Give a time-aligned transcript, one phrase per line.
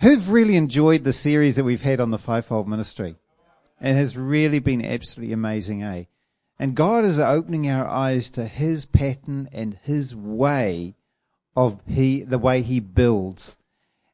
[0.00, 3.16] Who've really enjoyed the series that we've had on the fivefold ministry?
[3.82, 6.04] It has really been absolutely amazing, eh?
[6.58, 10.94] And God is opening our eyes to His pattern and His way
[11.54, 13.58] of He, the way He builds.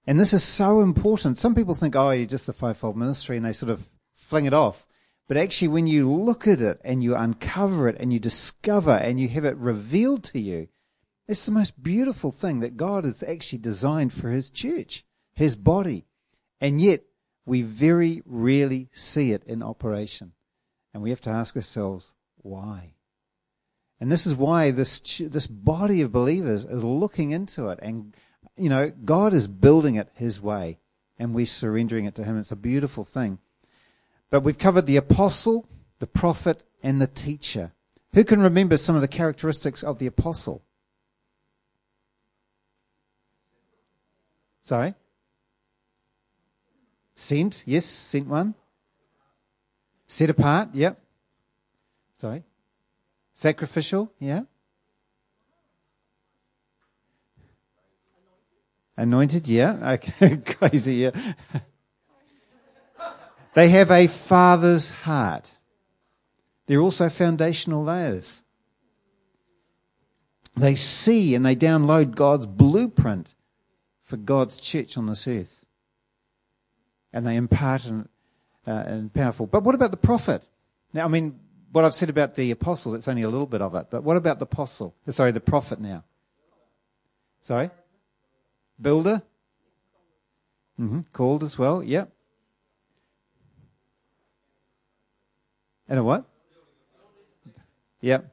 [0.09, 1.39] And this is so important.
[1.39, 4.55] Some people think, oh, you're just the fivefold ministry and they sort of fling it
[4.55, 4.89] off.
[5.29, 9.21] But actually, when you look at it and you uncover it and you discover and
[9.21, 10.67] you have it revealed to you,
[11.29, 15.05] it's the most beautiful thing that God has actually designed for His church,
[15.37, 16.07] His body.
[16.61, 17.05] And yet,
[17.45, 20.33] we very rarely see it in operation.
[20.93, 22.95] And we have to ask ourselves, why?
[24.01, 27.79] And this is why this, this body of believers is looking into it.
[27.83, 28.15] And,
[28.57, 30.79] you know, God is building it His way
[31.19, 32.39] and we're surrendering it to Him.
[32.39, 33.39] It's a beautiful thing.
[34.31, 37.73] But we've covered the apostle, the prophet, and the teacher.
[38.15, 40.63] Who can remember some of the characteristics of the apostle?
[44.63, 44.95] Sorry?
[47.17, 48.55] Sent, yes, sent one.
[50.07, 51.01] Set apart, yep.
[52.17, 52.45] Sorry.
[53.33, 54.43] Sacrificial, yeah.
[58.97, 59.99] Anointed, yeah.
[60.05, 61.11] Okay, crazy, yeah.
[63.55, 65.59] They have a father's heart.
[66.67, 68.43] They're also foundational layers.
[70.57, 73.35] They see and they download God's blueprint
[74.03, 75.66] for God's church on this earth.
[77.17, 78.09] And they impart and,
[78.67, 79.47] uh, and powerful.
[79.47, 80.43] But what about the prophet?
[80.93, 81.41] Now, I mean,
[81.73, 83.87] what I've said about the apostles, it's only a little bit of it.
[83.89, 84.95] But what about the apostle?
[85.09, 86.05] Sorry, the prophet now.
[87.41, 87.71] Sorry?
[88.79, 89.23] Builder?
[90.79, 91.01] Mm-hmm.
[91.15, 92.13] Called as well, yep.
[95.89, 96.27] And a what?
[98.03, 98.31] Yep.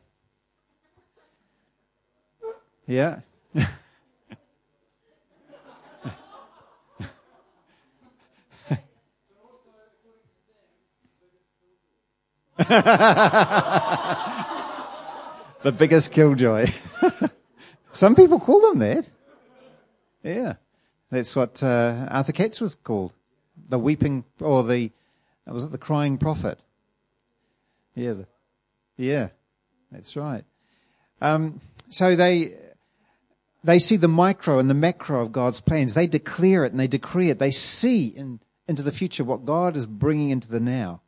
[2.86, 3.22] Yeah.
[12.58, 12.66] the
[15.78, 16.66] biggest killjoy.
[17.92, 19.08] Some people call them that.
[20.24, 20.56] Yeah.
[21.14, 23.14] That's what uh, Arthur Katz was called.
[23.70, 24.92] The weeping, or the,
[25.46, 26.60] was it the crying prophet?
[27.96, 28.16] Yeah,
[28.98, 29.30] yeah,
[29.92, 30.44] that's right.
[31.22, 32.56] Um, so they
[33.64, 35.94] they see the micro and the macro of God's plans.
[35.94, 37.40] They declare it and they decree it.
[37.40, 41.02] They see in, into the future what God is bringing into the now.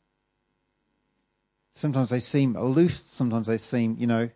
[1.76, 2.94] Sometimes they seem aloof.
[2.94, 4.30] Sometimes they seem, you know,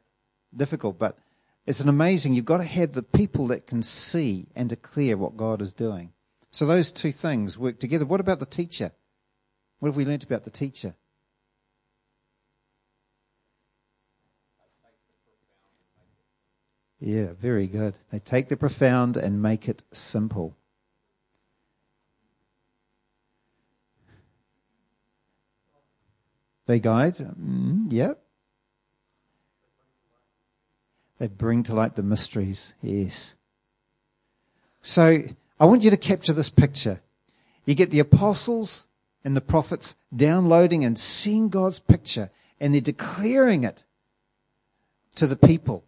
[0.56, 1.00] difficult.
[1.00, 1.18] But
[1.66, 2.34] it's an amazing.
[2.34, 6.12] You've got to have the people that can see and declare what God is doing.
[6.52, 8.06] So those two things work together.
[8.06, 8.92] What about the teacher?
[9.80, 10.96] What have we learnt about the teacher?
[17.00, 17.96] Yeah, very good.
[18.12, 20.58] They take the profound and make it simple.
[26.70, 27.16] They guide?
[27.16, 28.22] Mm, yep.
[31.18, 32.76] They bring to light the mysteries.
[32.84, 33.34] Yes.
[34.84, 35.24] So
[35.60, 37.02] I want you to capture this picture.
[37.66, 38.86] You get the apostles
[39.26, 43.84] and the prophets downloading and seeing God's picture and they're declaring it
[45.16, 45.84] to the people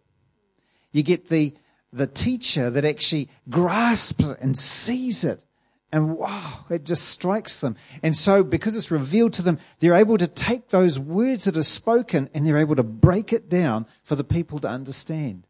[0.90, 1.54] you get the,
[1.92, 5.44] the teacher that actually grasps it and sees it.
[5.92, 7.76] And wow, it just strikes them.
[8.02, 11.62] And so because it's revealed to them, they're able to take those words that are
[11.62, 15.46] spoken and they're able to break it down for the people to understand.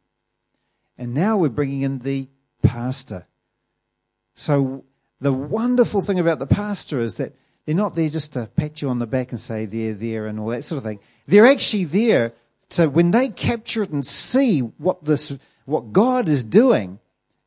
[0.99, 2.29] And now we're bringing in the
[2.63, 3.27] pastor.
[4.35, 4.85] So
[5.21, 8.89] the wonderful thing about the pastor is that they're not there just to pat you
[8.89, 10.99] on the back and say there, there, and all that sort of thing.
[11.29, 12.33] They're actually there
[12.71, 16.99] to, when they capture it and see what this, what God is doing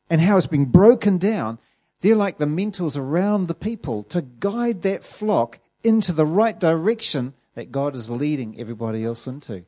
[0.08, 1.58] and how it's being broken down,
[2.00, 7.34] they're like the mentors around the people to guide that flock into the right direction
[7.54, 9.64] that God is leading everybody else into.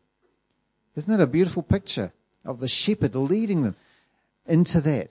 [0.94, 2.12] Isn't that a beautiful picture
[2.44, 3.76] of the shepherd leading them
[4.46, 5.10] into that?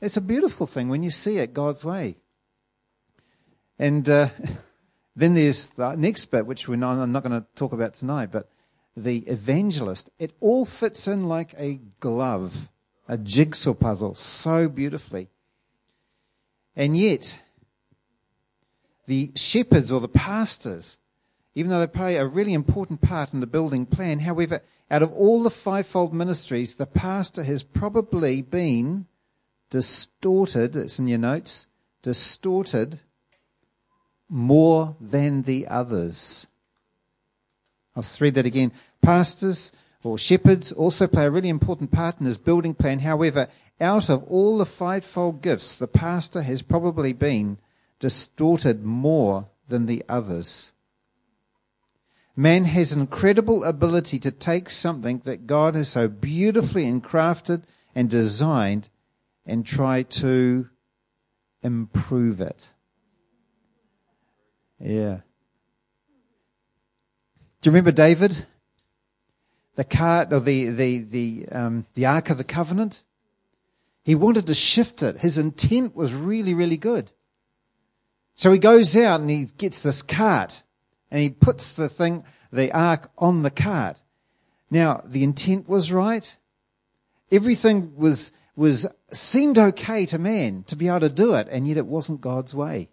[0.00, 2.16] It's a beautiful thing when you see it God's way.
[3.78, 4.28] And uh,
[5.16, 8.30] then there's the next bit, which we're not, I'm not going to talk about tonight,
[8.30, 8.48] but
[8.96, 12.68] the evangelist, it all fits in like a glove,
[13.08, 15.28] a jigsaw puzzle, so beautifully.
[16.76, 17.40] And yet,
[19.06, 20.98] the shepherds or the pastors,
[21.54, 24.60] even though they play a really important part in the building plan, however,
[24.90, 29.06] out of all the fivefold ministries, the pastor has probably been
[29.70, 31.66] distorted, it's in your notes,
[32.02, 33.00] distorted
[34.28, 36.46] more than the others.
[37.96, 38.72] I'll read that again.
[39.00, 39.72] Pastors
[40.02, 42.98] or shepherds also play a really important part in this building plan.
[42.98, 43.48] However,
[43.80, 47.58] out of all the fivefold gifts, the pastor has probably been
[47.98, 50.72] distorted more than the others.
[52.36, 57.62] Man has an incredible ability to take something that God has so beautifully crafted
[57.94, 58.88] and designed
[59.46, 60.68] and try to
[61.62, 62.70] improve it.
[64.80, 65.20] Yeah.
[67.60, 68.46] Do you remember David?
[69.76, 73.02] The cart or the the the um, the Ark of the Covenant.
[74.04, 75.18] He wanted to shift it.
[75.18, 77.10] His intent was really, really good.
[78.34, 80.62] So he goes out and he gets this cart
[81.10, 84.02] and he puts the thing, the ark on the cart.
[84.70, 86.36] Now, the intent was right.
[87.30, 91.76] Everything was, was, seemed okay to man to be able to do it, and yet
[91.76, 92.90] it wasn't God's way.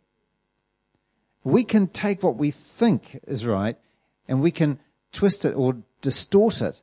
[1.44, 3.78] We can take what we think is right
[4.28, 4.80] and we can
[5.12, 6.82] twist it or distort it,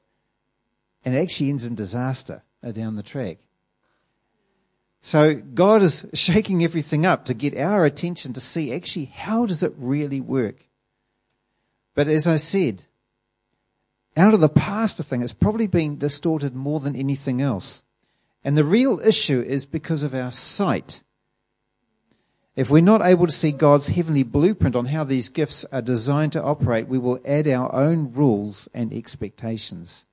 [1.05, 2.43] and it actually ends in disaster
[2.73, 3.39] down the track.
[5.01, 9.63] So God is shaking everything up to get our attention to see actually how does
[9.63, 10.67] it really work.
[11.95, 12.85] But as I said,
[14.17, 17.85] out of the pastor thing, it's probably been distorted more than anything else.
[18.45, 21.03] And the real issue is because of our sight.
[22.57, 26.33] If we're not able to see God's heavenly blueprint on how these gifts are designed
[26.33, 30.07] to operate, we will add our own rules and expectations.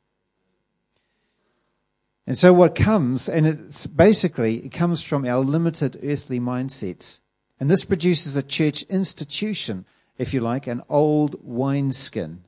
[2.27, 7.19] And so what comes, and it's basically, it comes from our limited earthly mindsets.
[7.60, 9.86] And this produces a church institution,
[10.18, 12.45] if you like, an old wineskin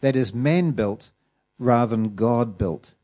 [0.00, 1.10] that is man built
[1.58, 2.94] rather than God built.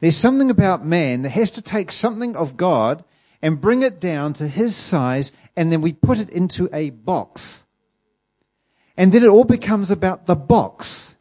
[0.00, 3.04] There's something about man that has to take something of God
[3.40, 7.66] and bring it down to his size, and then we put it into a box.
[8.96, 11.13] And then it all becomes about the box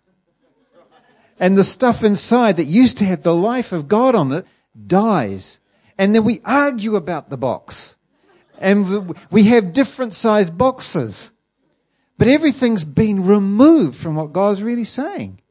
[1.43, 4.45] and the stuff inside that used to have the life of God on it
[4.87, 5.59] dies.
[5.97, 7.97] And then we argue about the box.
[8.59, 11.33] And we have different sized boxes.
[12.17, 15.41] But everything's been removed from what God's really saying.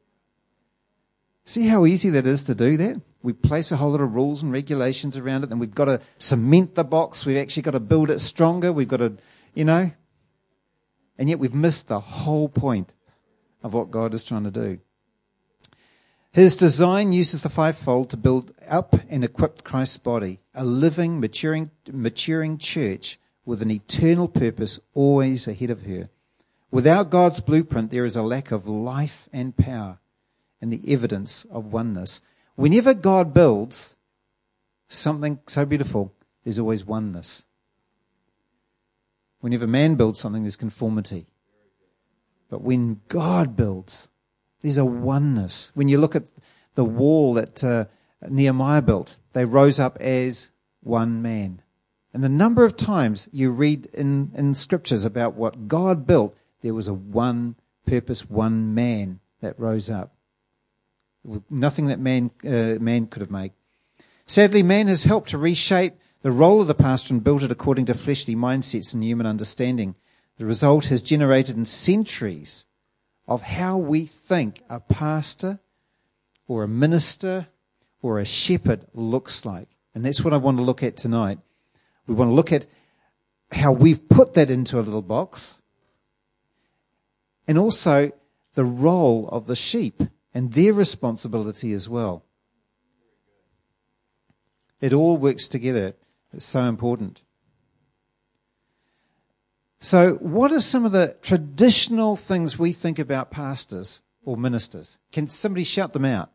[1.45, 2.99] See how easy that is to do that?
[3.21, 6.01] We place a whole lot of rules and regulations around it, and we've got to
[6.17, 7.23] cement the box.
[7.23, 8.73] We've actually got to build it stronger.
[8.73, 9.13] We've got to,
[9.53, 9.91] you know.
[11.19, 12.91] And yet we've missed the whole point
[13.61, 14.79] of what God is trying to do.
[16.33, 21.69] His design uses the fivefold to build up and equip Christ's body, a living, maturing,
[21.91, 26.09] maturing church with an eternal purpose always ahead of her.
[26.71, 29.99] Without God's blueprint, there is a lack of life and power
[30.59, 32.19] and the evidence of oneness.
[32.55, 33.95] Whenever God builds
[34.87, 37.45] something so beautiful, there's always oneness.
[39.39, 41.27] Whenever man builds something, there's conformity.
[42.49, 44.09] But when God builds,
[44.63, 45.71] there's a oneness.
[45.75, 46.23] When you look at
[46.73, 47.85] the wall that uh,
[48.27, 50.49] Nehemiah built, they rose up as
[50.81, 51.61] one man.
[52.13, 56.73] And the number of times you read in, in scriptures about what God built, there
[56.73, 57.55] was a one
[57.85, 60.15] purpose, one man that rose up.
[61.49, 63.51] Nothing that man, uh, man could have made.
[64.25, 67.85] Sadly, man has helped to reshape the role of the pastor and built it according
[67.85, 69.95] to fleshly mindsets and human understanding.
[70.37, 72.65] The result has generated in centuries
[73.27, 75.59] of how we think a pastor
[76.47, 77.47] or a minister
[78.01, 79.69] or a shepherd looks like.
[79.95, 81.39] And that's what I want to look at tonight.
[82.07, 82.65] We want to look at
[83.51, 85.61] how we've put that into a little box
[87.47, 88.11] and also
[88.53, 90.01] the role of the sheep
[90.33, 92.25] and their responsibility as well.
[94.81, 95.93] It all works together.
[96.33, 97.22] It's so important.
[99.83, 104.97] So, what are some of the traditional things we think about pastors or ministers?
[105.11, 106.31] Can somebody shout them out?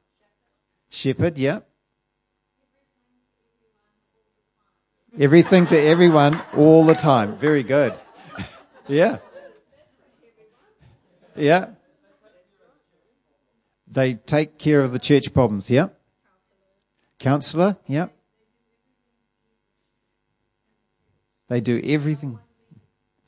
[0.90, 1.60] Shepherd, yeah.
[5.18, 7.38] Everything to everyone all the time.
[7.38, 7.94] Very good.
[8.86, 9.16] yeah.
[11.34, 11.70] Yeah.
[13.86, 15.88] They take care of the church problems, yeah.
[17.18, 18.08] Counselor, yeah.
[21.48, 22.40] They do everything.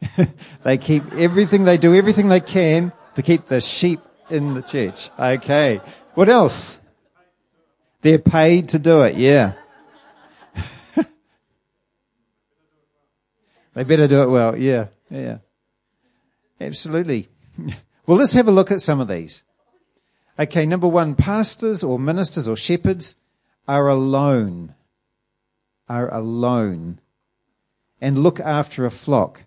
[0.63, 5.11] they keep everything, they do everything they can to keep the sheep in the church.
[5.19, 5.81] Okay.
[6.15, 6.81] What else?
[8.03, 9.53] They're paid to do it, yeah.
[13.75, 15.39] they better do it well, yeah, yeah.
[16.61, 17.29] Absolutely.
[18.07, 19.45] Well, let's have a look at some of these.
[20.37, 23.15] Okay, number one, pastors or ministers or shepherds
[23.69, 24.75] are alone.
[25.89, 26.99] Are alone.
[28.01, 29.45] And look after a flock.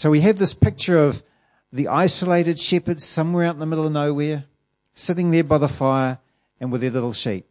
[0.00, 1.22] So we have this picture of
[1.70, 4.44] the isolated shepherds somewhere out in the middle of nowhere,
[4.94, 6.20] sitting there by the fire
[6.58, 7.44] and with their little sheep.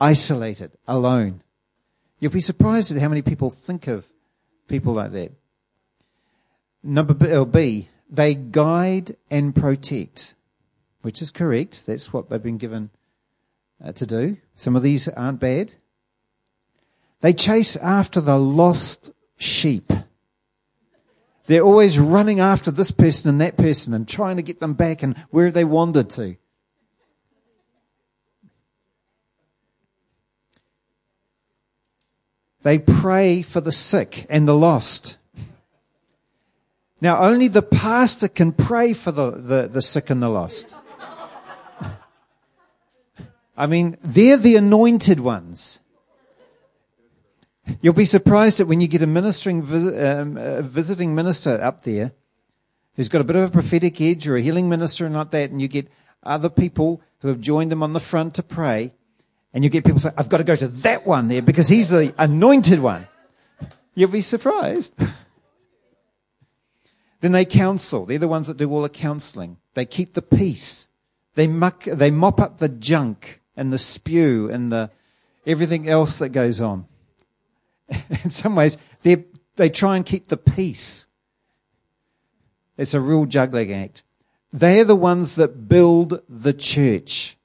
[0.00, 1.44] isolated, alone.
[2.18, 4.04] You'll be surprised at how many people think of
[4.66, 5.30] people like that.
[6.82, 10.34] Number B, they guide and protect,
[11.02, 11.86] which is correct.
[11.86, 12.90] That's what they've been given
[13.80, 14.38] uh, to do.
[14.54, 15.70] Some of these aren't bad.
[17.20, 19.92] They chase after the lost sheep.
[21.50, 25.02] They're always running after this person and that person and trying to get them back
[25.02, 26.36] and where they wandered to.
[32.62, 35.16] They pray for the sick and the lost.
[37.00, 40.76] Now, only the pastor can pray for the, the, the sick and the lost.
[43.56, 45.79] I mean, they're the anointed ones.
[47.80, 52.12] You'll be surprised that when you get a ministering, um, a visiting minister up there
[52.96, 55.50] who's got a bit of a prophetic edge or a healing minister and like that,
[55.50, 55.88] and you get
[56.22, 58.92] other people who have joined them on the front to pray,
[59.52, 61.88] and you get people say, I've got to go to that one there because he's
[61.88, 63.06] the anointed one.
[63.94, 64.94] You'll be surprised.
[67.20, 68.06] then they counsel.
[68.06, 69.58] They're the ones that do all the counseling.
[69.74, 70.88] They keep the peace.
[71.34, 74.90] They muck, they mop up the junk and the spew and the
[75.46, 76.86] everything else that goes on.
[78.24, 79.24] In some ways, they
[79.56, 81.06] they try and keep the peace.
[82.76, 84.04] It's a real juggling act.
[84.52, 87.36] They are the ones that build the church.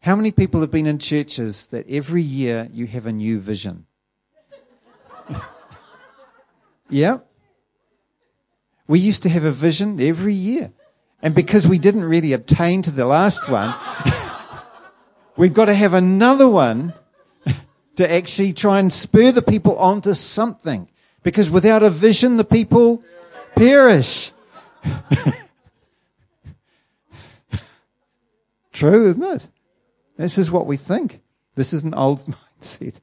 [0.00, 3.86] How many people have been in churches that every year you have a new vision?
[6.90, 7.18] yeah.
[8.86, 10.72] We used to have a vision every year.
[11.22, 13.74] And because we didn't really obtain to the last one,
[15.36, 16.92] we've got to have another one
[17.96, 20.88] to actually try and spur the people onto something.
[21.22, 23.02] Because without a vision, the people
[23.54, 24.32] perish.
[28.72, 29.46] True, isn't it?
[30.16, 31.20] This is what we think.
[31.54, 32.20] This is an old
[32.60, 32.98] mindset.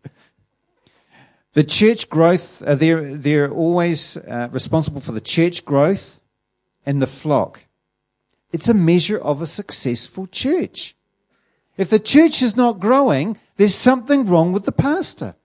[1.54, 6.22] The church growth, uh, they're, they're always uh, responsible for the church growth
[6.86, 7.66] and the flock.
[8.52, 10.96] It's a measure of a successful church.
[11.78, 15.36] If the church is not growing, there's something wrong with the pastor.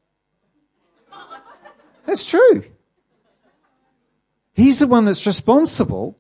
[2.07, 2.63] That's true.
[4.53, 6.17] He's the one that's responsible.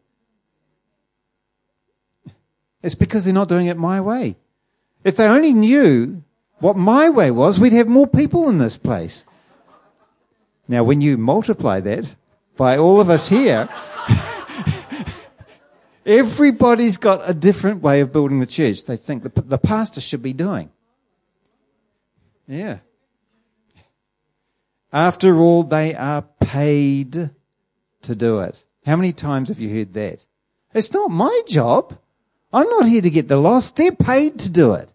[2.82, 4.34] It's because they're not doing it my way.
[5.04, 6.24] If they only knew
[6.58, 9.24] what my way was, we'd have more people in this place.
[10.66, 12.16] Now, when you multiply that
[12.56, 13.68] by all of us here,
[16.04, 18.84] everybody's got a different way of building the church.
[18.84, 20.70] They think the, the pastor should be doing.
[22.46, 22.78] Yeah.
[24.92, 27.30] After all, they are paid
[28.02, 28.64] to do it.
[28.86, 30.24] How many times have you heard that?
[30.72, 31.98] It's not my job.
[32.52, 33.76] I'm not here to get the lost.
[33.76, 34.88] They're paid to do it.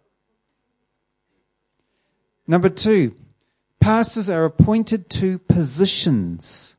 [2.47, 3.15] Number two,
[3.79, 6.75] pastors are appointed to positions.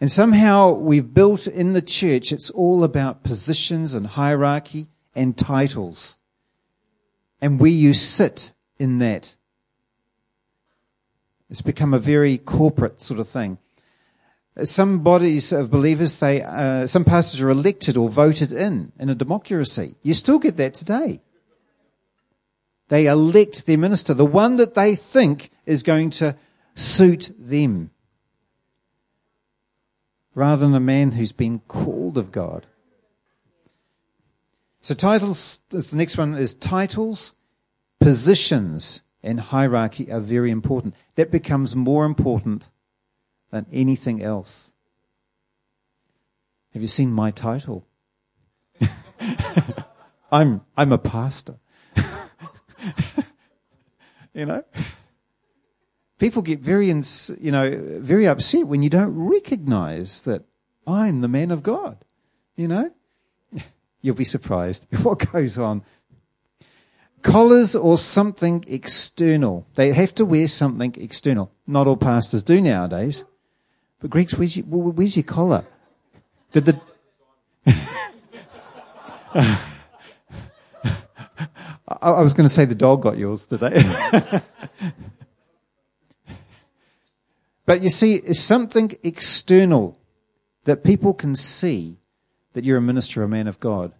[0.00, 6.18] And somehow we've built in the church, it's all about positions and hierarchy and titles.
[7.42, 9.34] And where you sit in that.
[11.50, 13.58] It's become a very corporate sort of thing.
[14.64, 19.14] Some bodies of believers, they, uh, some pastors are elected or voted in in a
[19.14, 19.96] democracy.
[20.02, 21.20] You still get that today.
[22.88, 26.36] They elect their minister, the one that they think is going to
[26.74, 27.90] suit them,
[30.34, 32.66] rather than the man who's been called of God.
[34.82, 37.36] So titles, the next one is titles,
[38.00, 40.96] positions, and hierarchy are very important.
[41.14, 42.72] That becomes more important
[43.52, 44.72] than anything else.
[46.72, 47.86] Have you seen my title?
[50.32, 51.60] I'm, I'm a pastor.
[54.34, 54.64] you know?
[56.18, 60.42] People get very, you know, very upset when you don't recognize that
[60.88, 62.04] I'm the man of God.
[62.56, 62.90] You know?
[64.02, 65.82] You'll be surprised what goes on.
[67.22, 69.64] Collars or something external.
[69.76, 71.52] They have to wear something external.
[71.68, 73.24] Not all pastors do nowadays.
[74.00, 75.64] But Greeks, where's your, where's your collar?
[76.50, 76.80] Did the,
[81.86, 83.80] I, was going to say the dog got yours today.
[87.64, 89.96] but you see, it's something external
[90.64, 91.98] that people can see
[92.52, 93.92] that you're a minister, a man of God,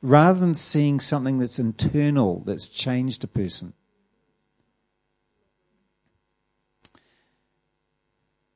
[0.00, 3.72] rather than seeing something that's internal, that's changed a person.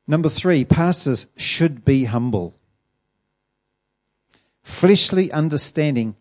[0.06, 2.54] Number three, pastors should be humble.
[4.62, 6.16] Fleshly understanding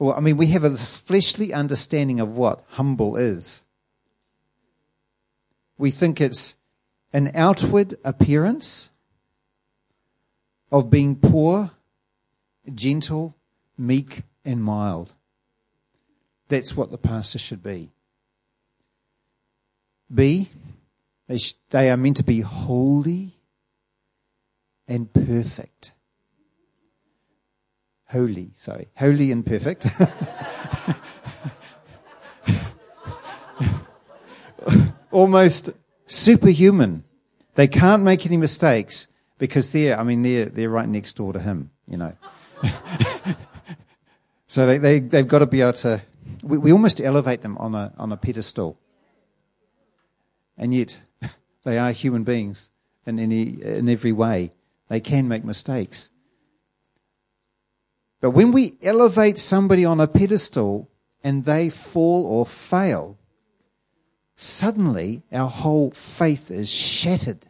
[0.00, 3.64] Well, I mean, we have a fleshly understanding of what humble is.
[5.76, 6.54] We think it's
[7.12, 8.90] an outward appearance
[10.72, 11.72] of being poor,
[12.74, 13.36] gentle,
[13.76, 15.14] meek, and mild.
[16.48, 17.90] That's what the pastor should be.
[20.12, 20.48] B,
[21.28, 23.36] they, sh- they are meant to be holy
[24.88, 25.92] and perfect.
[28.08, 29.86] Holy, sorry, holy and perfect.
[35.12, 35.70] Almost
[36.06, 37.04] superhuman.
[37.54, 39.06] They can't make any mistakes
[39.38, 42.16] because they're, I mean, they're, they're right next door to him, you know.
[44.46, 46.02] so they, they, they've got to be able to,
[46.42, 48.78] we, we almost elevate them on a, on a pedestal.
[50.56, 51.00] And yet,
[51.64, 52.70] they are human beings
[53.06, 54.50] in, any, in every way.
[54.88, 56.10] They can make mistakes.
[58.20, 60.90] But when we elevate somebody on a pedestal
[61.24, 63.18] and they fall or fail,
[64.36, 67.46] suddenly our whole faith is shattered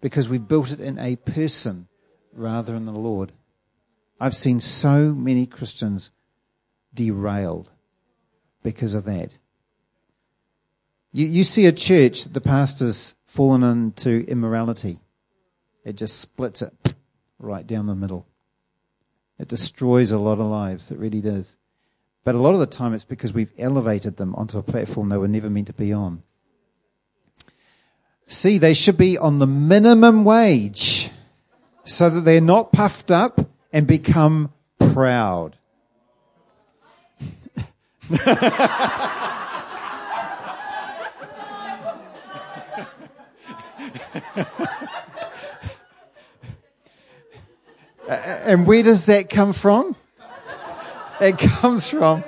[0.00, 1.88] because we built it in a person
[2.34, 3.32] rather than the Lord.
[4.20, 6.10] I've seen so many Christians
[6.92, 7.70] derailed
[8.62, 9.38] because of that.
[11.12, 14.98] You, you see a church, the pastor's fallen into immorality.
[15.84, 16.72] It just splits it
[17.38, 18.26] right down the middle.
[19.38, 20.90] It destroys a lot of lives.
[20.90, 21.56] It really does.
[22.24, 25.18] But a lot of the time it's because we've elevated them onto a platform they
[25.18, 26.22] were never meant to be on.
[28.26, 31.10] See, they should be on the minimum wage
[31.84, 35.56] so that they're not puffed up and become proud.
[48.08, 49.96] and where does that come from?
[51.20, 52.22] It comes from.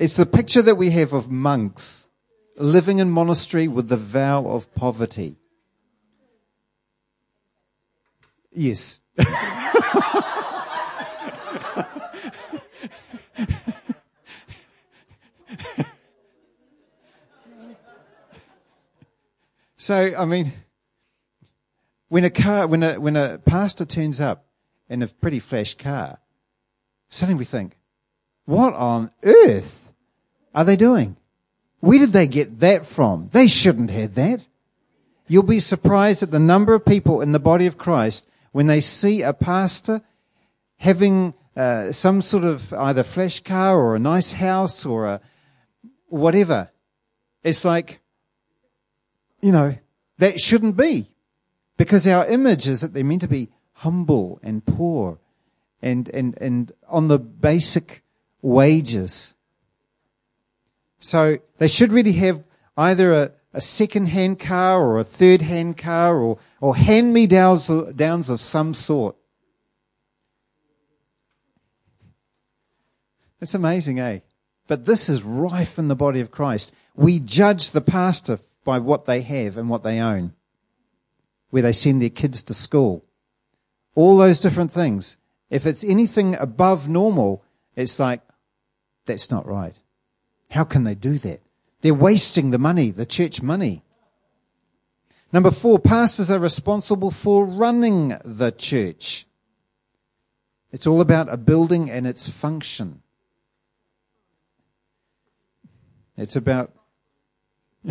[0.00, 2.08] it's the picture that we have of monks
[2.56, 5.36] living in monastery with the vow of poverty.
[8.54, 9.00] Yes.
[19.76, 20.52] so, I mean,
[22.08, 24.44] when a car, when a, when a pastor turns up
[24.88, 26.18] in a pretty flash car,
[27.08, 27.78] suddenly we think,
[28.44, 29.92] what on earth
[30.54, 31.16] are they doing?
[31.80, 33.28] Where did they get that from?
[33.28, 34.46] They shouldn't have that.
[35.26, 38.80] You'll be surprised at the number of people in the body of Christ when they
[38.80, 40.02] see a pastor
[40.76, 45.20] having uh, some sort of either flash car or a nice house or a
[46.08, 46.70] whatever.
[47.42, 48.00] It's like,
[49.40, 49.76] you know,
[50.18, 51.08] that shouldn't be.
[51.76, 55.18] Because our image is that they're meant to be humble and poor
[55.80, 58.02] and, and, and on the basic
[58.40, 59.34] wages.
[61.00, 62.44] So they should really have
[62.76, 67.26] either a, a second hand car or a third hand car or, or hand me
[67.26, 69.16] downs, downs of some sort.
[73.40, 74.20] It's amazing, eh?
[74.68, 76.72] But this is rife in the body of Christ.
[76.94, 80.34] We judge the pastor by what they have and what they own
[81.52, 83.04] where they send their kids to school.
[83.94, 85.18] All those different things.
[85.50, 87.44] If it's anything above normal,
[87.76, 88.22] it's like,
[89.04, 89.74] that's not right.
[90.50, 91.41] How can they do that?
[91.82, 93.82] They're wasting the money, the church money.
[95.32, 99.26] Number four, pastors are responsible for running the church.
[100.70, 103.02] It's all about a building and its function.
[106.16, 106.72] It's about,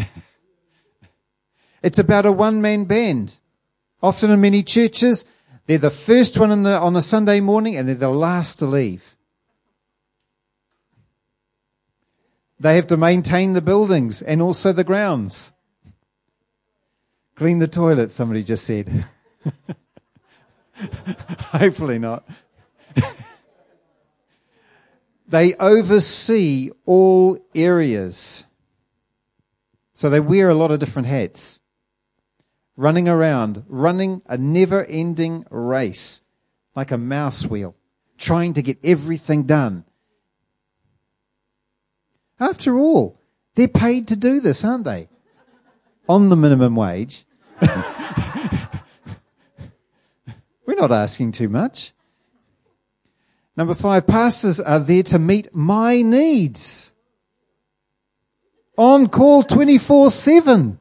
[1.83, 3.37] it's about a one man band.
[4.01, 5.25] Often in many churches,
[5.65, 9.15] they're the first one the, on a Sunday morning and they're the last to leave.
[12.61, 15.51] They have to maintain the buildings and also the grounds.
[17.33, 19.03] Clean the toilet, somebody just said.
[21.53, 22.23] Hopefully not.
[25.27, 28.45] they oversee all areas.
[29.93, 31.59] So they wear a lot of different hats
[32.77, 36.21] running around, running a never ending race,
[36.75, 37.75] like a mouse wheel,
[38.19, 39.83] trying to get everything done.
[42.41, 43.19] After all,
[43.53, 45.07] they're paid to do this, aren't they?
[46.09, 47.23] On the minimum wage.
[50.65, 51.93] We're not asking too much.
[53.55, 56.91] Number five, pastors are there to meet my needs.
[58.75, 60.79] On call 24 7.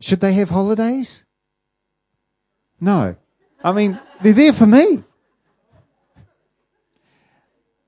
[0.00, 1.24] Should they have holidays?
[2.80, 3.16] No.
[3.64, 5.02] I mean, they're there for me.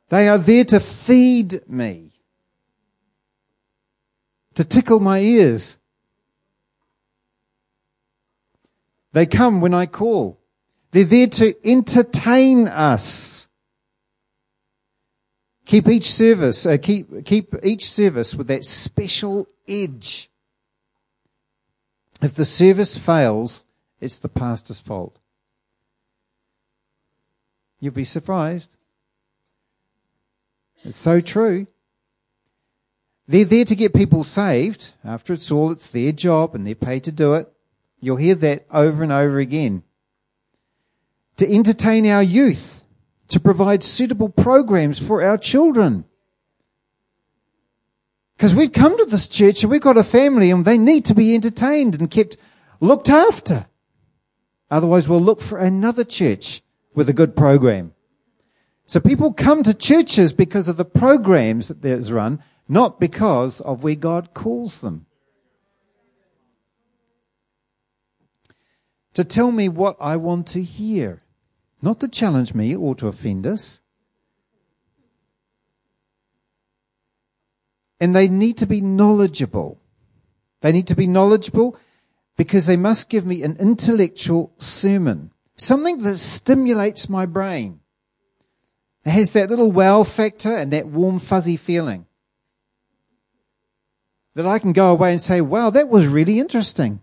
[0.08, 2.12] They are there to feed me.
[4.54, 5.78] To tickle my ears.
[9.12, 10.40] They come when I call.
[10.90, 13.48] They're there to entertain us.
[15.66, 20.30] Keep each service, uh, keep, keep each service with that special edge.
[22.22, 23.66] If the service fails,
[24.00, 25.18] it's the pastor's fault.
[27.80, 28.77] You'll be surprised.
[30.84, 31.66] It's so true.
[33.26, 34.94] They're there to get people saved.
[35.04, 37.52] After it's all, it's their job and they're paid to do it.
[38.00, 39.82] You'll hear that over and over again.
[41.36, 42.82] To entertain our youth,
[43.28, 46.04] to provide suitable programs for our children.
[48.36, 51.14] Because we've come to this church and we've got a family and they need to
[51.14, 52.36] be entertained and kept
[52.80, 53.66] looked after.
[54.70, 56.62] Otherwise we'll look for another church
[56.94, 57.92] with a good program.
[58.88, 63.84] So people come to churches because of the programs that there's run, not because of
[63.84, 65.04] where God calls them.
[69.12, 71.22] To tell me what I want to hear,
[71.82, 73.82] not to challenge me or to offend us.
[78.00, 79.82] And they need to be knowledgeable.
[80.62, 81.76] They need to be knowledgeable
[82.38, 85.30] because they must give me an intellectual sermon.
[85.58, 87.80] Something that stimulates my brain.
[89.04, 92.06] It has that little wow factor and that warm fuzzy feeling.
[94.34, 97.00] That I can go away and say, wow, that was really interesting.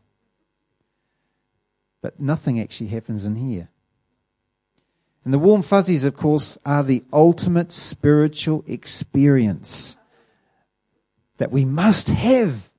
[2.01, 3.69] But nothing actually happens in here.
[5.23, 9.97] And the warm fuzzies, of course, are the ultimate spiritual experience
[11.37, 12.71] that we must have,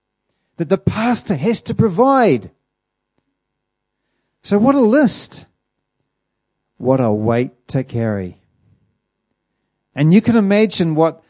[0.57, 2.51] that the pastor has to provide.
[4.43, 5.47] So what a list.
[6.79, 8.39] What a weight to carry.
[9.97, 11.25] And you can imagine what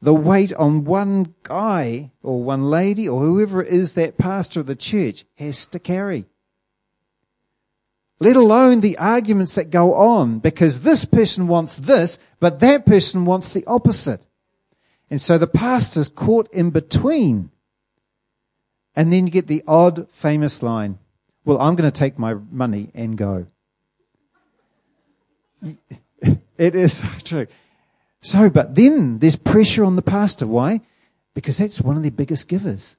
[0.00, 4.76] the weight on one guy or one lady or whoever is that pastor of the
[4.76, 6.26] church has to carry.
[8.20, 13.24] Let alone the arguments that go on because this person wants this, but that person
[13.24, 14.24] wants the opposite.
[15.10, 17.50] And so the pastor's caught in between.
[18.94, 21.00] And then you get the odd famous line,
[21.44, 23.46] well, I'm going to take my money and go.
[26.56, 27.46] It is so true.
[28.24, 30.46] So, but then there's pressure on the pastor.
[30.46, 30.80] Why?
[31.34, 32.96] Because that's one of the biggest givers.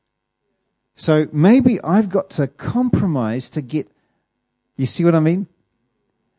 [0.93, 3.89] So maybe I've got to compromise to get,
[4.77, 5.47] you see what I mean?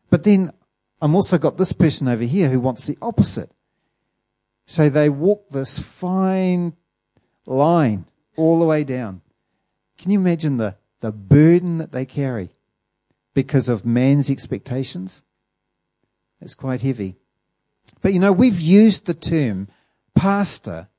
[0.09, 0.53] But then
[1.01, 3.51] I'm also got this person over here who wants the opposite.
[4.67, 6.71] So they walk this fine
[7.45, 8.05] line
[8.37, 9.21] all the way down.
[9.97, 12.51] Can you imagine the, the burden that they carry
[13.33, 15.23] because of man's expectations?
[16.39, 17.17] It's quite heavy.
[18.01, 19.67] But you know, we've used the term
[20.15, 20.89] pastor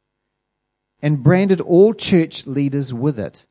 [1.00, 3.46] and branded all church leaders with it.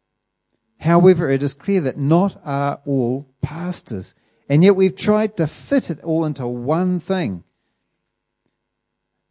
[0.79, 4.15] However, it is clear that not are all pastors.
[4.49, 7.43] And yet we've tried to fit it all into one thing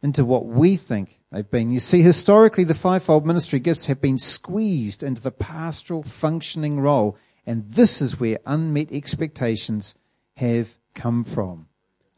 [0.03, 1.71] into what we think they've been.
[1.71, 7.17] You see, historically, the fivefold ministry gifts have been squeezed into the pastoral functioning role,
[7.45, 9.95] and this is where unmet expectations
[10.35, 11.67] have come from.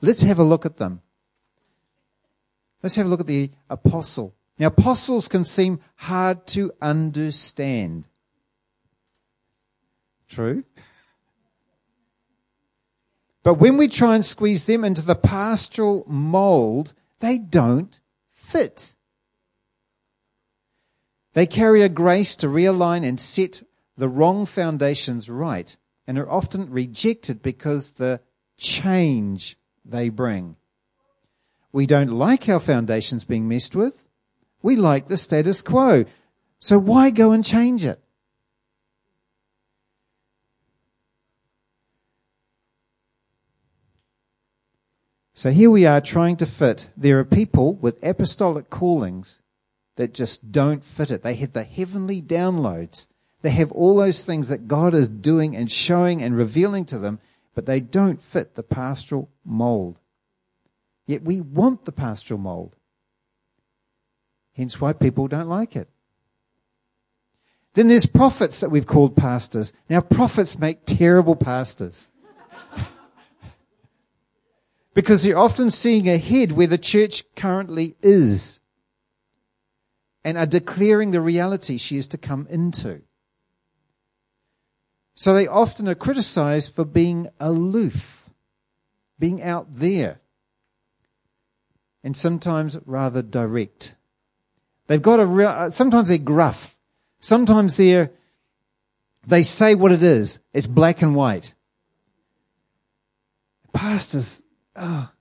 [0.01, 1.01] Let's have a look at them.
[2.81, 4.35] Let's have a look at the apostle.
[4.57, 8.07] Now, apostles can seem hard to understand.
[10.27, 10.63] True?
[13.43, 17.99] But when we try and squeeze them into the pastoral mold, they don't
[18.31, 18.95] fit.
[21.33, 23.63] They carry a grace to realign and set
[23.97, 28.21] the wrong foundations right and are often rejected because the
[28.57, 30.55] change they bring.
[31.71, 34.03] We don't like our foundations being messed with.
[34.61, 36.05] We like the status quo.
[36.59, 38.01] So why go and change it?
[45.33, 46.89] So here we are trying to fit.
[46.97, 49.41] There are people with apostolic callings
[49.95, 51.23] that just don't fit it.
[51.23, 53.07] They have the heavenly downloads.
[53.41, 57.19] They have all those things that God is doing and showing and revealing to them,
[57.55, 60.01] but they don't fit the pastoral mold.
[61.09, 62.75] Yet we want the pastoral mold.
[64.55, 65.89] Hence why people don't like it.
[67.73, 69.73] Then there's prophets that we've called pastors.
[69.89, 72.09] Now prophets make terrible pastors
[74.93, 78.59] because they're often seeing ahead where the church currently is
[80.23, 83.01] and are declaring the reality she is to come into.
[85.15, 88.29] So they often are criticized for being aloof,
[89.17, 90.21] being out there,
[92.03, 93.95] and sometimes rather direct.
[94.87, 96.77] They've got a real, uh, sometimes they're gruff.
[97.19, 98.11] Sometimes they're,
[99.27, 100.39] they say what it is.
[100.53, 101.53] It's black and white.
[103.73, 104.41] Pastors,
[104.75, 105.11] oh,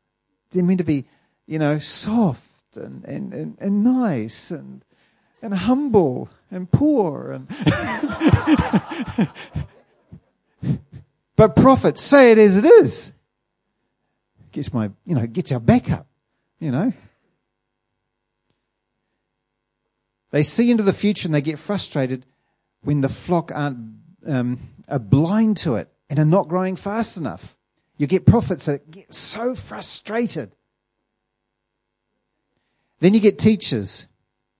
[0.50, 1.04] they're meant to be,
[1.46, 4.84] you know, soft and, and, and, and nice and,
[5.42, 7.48] and humble and poor and
[11.36, 13.12] but prophets say it as it is
[14.50, 16.06] gets my you know gets our back up
[16.60, 16.92] you know.
[20.30, 22.26] They see into the future and they get frustrated
[22.82, 27.56] when the flock aren't um, are blind to it and are not growing fast enough.
[27.96, 30.52] You get prophets that get so frustrated.
[33.00, 34.06] Then you get teachers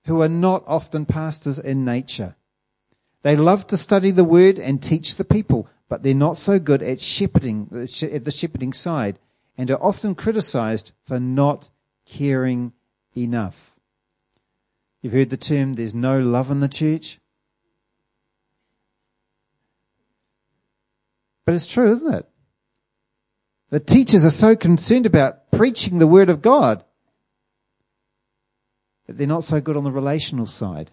[0.06, 2.36] who are not often pastors in nature.
[3.22, 6.82] They love to study the word and teach the people, but they're not so good
[6.82, 9.18] at shepherding, at the shepherding side,
[9.56, 11.68] and are often criticized for not
[12.08, 12.72] caring
[13.16, 13.78] enough.
[15.02, 17.20] You've heard the term, there's no love in the church?
[21.44, 22.28] But it's true, isn't it?
[23.70, 26.84] The teachers are so concerned about preaching the word of God
[29.06, 30.90] that they're not so good on the relational side.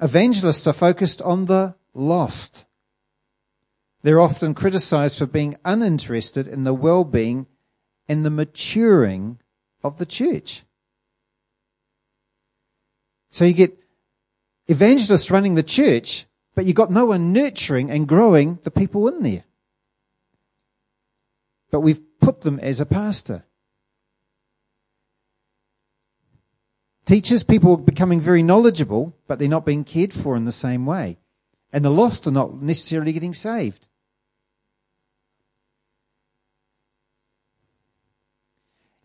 [0.00, 2.66] Evangelists are focused on the lost.
[4.02, 7.46] They're often criticized for being uninterested in the well-being
[8.08, 9.38] and the maturing
[9.82, 10.62] of the church.
[13.30, 13.78] So you get
[14.68, 19.22] evangelists running the church, but you've got no one nurturing and growing the people in
[19.22, 19.44] there.
[21.70, 23.44] But we've put them as a pastor.
[27.04, 30.86] Teachers, people are becoming very knowledgeable, but they're not being cared for in the same
[30.86, 31.18] way.
[31.72, 33.86] And the lost are not necessarily getting saved.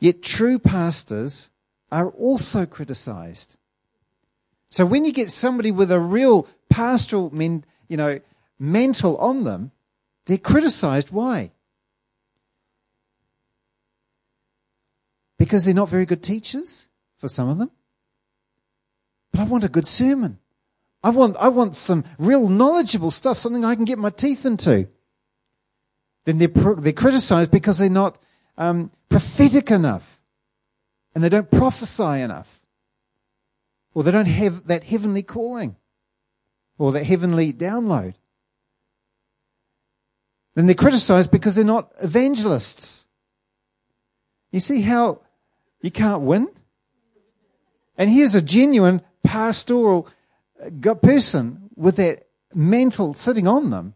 [0.01, 1.51] Yet true pastors
[1.91, 3.55] are also criticized.
[4.71, 8.19] So when you get somebody with a real pastoral men, you know,
[8.57, 9.71] mantle on them,
[10.25, 11.11] they're criticized.
[11.11, 11.51] Why?
[15.37, 16.87] Because they're not very good teachers
[17.17, 17.69] for some of them.
[19.31, 20.39] But I want a good sermon.
[21.03, 24.87] I want, I want some real knowledgeable stuff, something I can get my teeth into.
[26.25, 28.17] Then they're, they're criticized because they're not
[28.61, 30.21] um, prophetic enough
[31.15, 32.61] and they don't prophesy enough
[33.95, 35.75] or they don't have that heavenly calling
[36.77, 38.13] or that heavenly download.
[40.53, 43.07] Then they're criticized because they're not evangelists.
[44.51, 45.21] You see how
[45.81, 46.47] you can't win?
[47.97, 50.07] And here's a genuine pastoral
[50.63, 53.95] uh, person with that mantle sitting on them,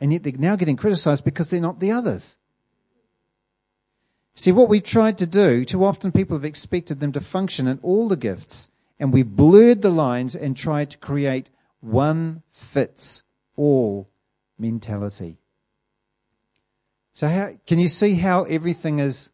[0.00, 2.36] and yet they're now getting criticized because they're not the others.
[4.40, 7.78] See, what we've tried to do, too often people have expected them to function in
[7.82, 11.50] all the gifts, and we blurred the lines and tried to create
[11.80, 13.22] one fits
[13.54, 14.08] all
[14.58, 15.36] mentality.
[17.12, 19.30] So, how, can you see how everything is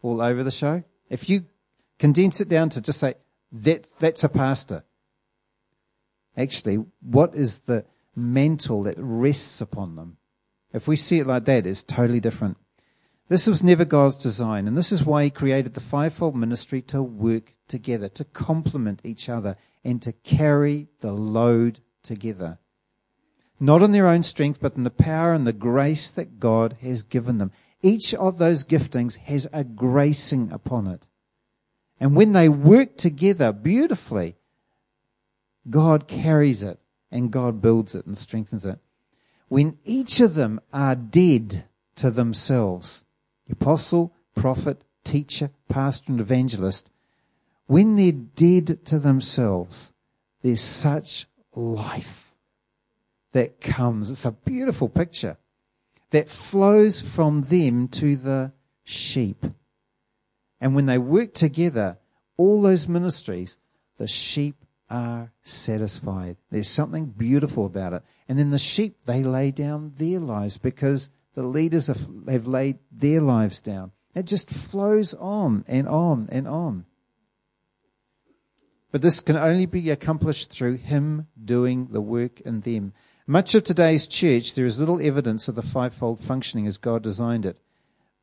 [0.00, 0.84] all over the show?
[1.10, 1.46] If you
[1.98, 3.14] condense it down to just say,
[3.50, 4.84] that, that's a pastor.
[6.36, 10.18] Actually, what is the mantle that rests upon them?
[10.72, 12.58] If we see it like that, it's totally different.
[13.28, 17.02] This was never God's design, and this is why He created the fivefold ministry to
[17.02, 22.58] work together, to complement each other, and to carry the load together.
[23.58, 27.02] Not in their own strength, but in the power and the grace that God has
[27.02, 27.50] given them.
[27.82, 31.08] Each of those giftings has a gracing upon it.
[31.98, 34.36] And when they work together beautifully,
[35.68, 36.78] God carries it
[37.10, 38.78] and God builds it and strengthens it.
[39.48, 41.64] When each of them are dead
[41.96, 43.04] to themselves,
[43.50, 46.90] apostle, prophet, teacher, pastor, and evangelist,
[47.66, 49.92] when they're dead to themselves,
[50.42, 52.34] there's such life
[53.32, 54.10] that comes.
[54.10, 55.36] It's a beautiful picture
[56.10, 58.52] that flows from them to the
[58.84, 59.44] sheep.
[60.60, 61.98] And when they work together,
[62.36, 63.56] all those ministries,
[63.98, 64.56] the sheep
[64.88, 66.36] are satisfied.
[66.50, 68.02] There's something beautiful about it.
[68.28, 72.78] And then the sheep, they lay down their lives because the leaders have, have laid
[72.90, 73.92] their lives down.
[74.14, 76.86] It just flows on and on and on.
[78.90, 82.94] But this can only be accomplished through Him doing the work in them.
[83.26, 87.44] Much of today's church, there is little evidence of the fivefold functioning as God designed
[87.44, 87.60] it.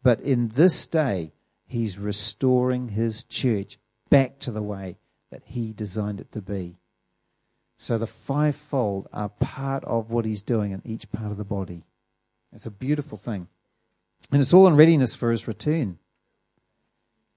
[0.02, 1.34] But in this day,
[1.68, 3.78] He's restoring His church
[4.10, 4.98] back to the way
[5.30, 6.78] that He designed it to be.
[7.78, 11.84] So the fivefold are part of what he's doing in each part of the body.
[12.54, 13.48] It's a beautiful thing.
[14.32, 15.98] And it's all in readiness for his return.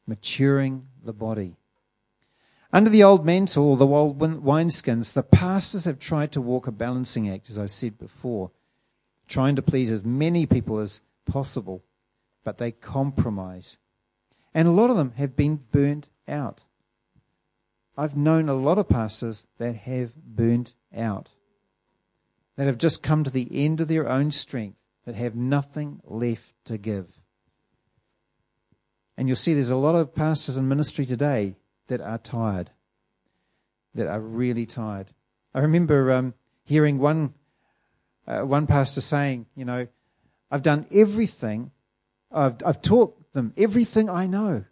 [0.06, 1.56] Maturing the body.
[2.72, 7.28] Under the old mantle the old wineskins, the pastors have tried to walk a balancing
[7.28, 8.50] act, as I've said before,
[9.28, 11.82] trying to please as many people as possible,
[12.44, 13.78] but they compromise.
[14.52, 16.64] And a lot of them have been burnt out.
[17.96, 21.30] I've known a lot of pastors that have burnt out,
[22.56, 26.52] that have just come to the end of their own strength, that have nothing left
[26.66, 27.22] to give.
[29.16, 32.70] And you'll see there's a lot of pastors in ministry today that are tired,
[33.94, 35.06] that are really tired.
[35.54, 37.32] I remember um, hearing one
[38.26, 39.86] uh, one pastor saying, you know,
[40.50, 41.70] I've done everything,
[42.30, 44.64] I've, I've taught them everything I know.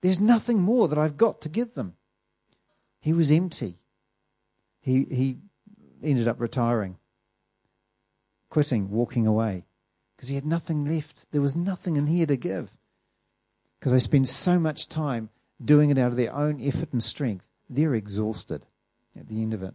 [0.00, 1.96] There's nothing more that I've got to give them.
[3.00, 3.78] He was empty.
[4.80, 5.38] He, he
[6.02, 6.98] ended up retiring,
[8.48, 9.64] quitting, walking away,
[10.18, 11.26] because he had nothing left.
[11.30, 12.76] There was nothing in here to give.
[13.78, 15.28] Because they spend so much time
[15.64, 17.46] doing it out of their own effort and strength.
[17.70, 18.66] They're exhausted
[19.16, 19.74] at the end of it.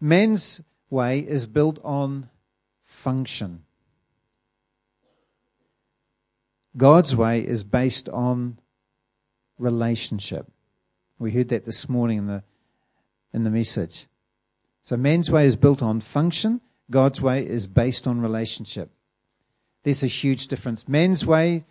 [0.00, 2.30] Man's way is built on
[2.84, 3.64] function.
[6.76, 8.58] God's way is based on
[9.58, 10.46] relationship.
[11.18, 12.44] We heard that this morning in the
[13.32, 14.06] in the message.
[14.82, 18.90] So man's way is built on function, God's way is based on relationship.
[19.82, 20.88] There's a huge difference.
[20.88, 21.64] Man's way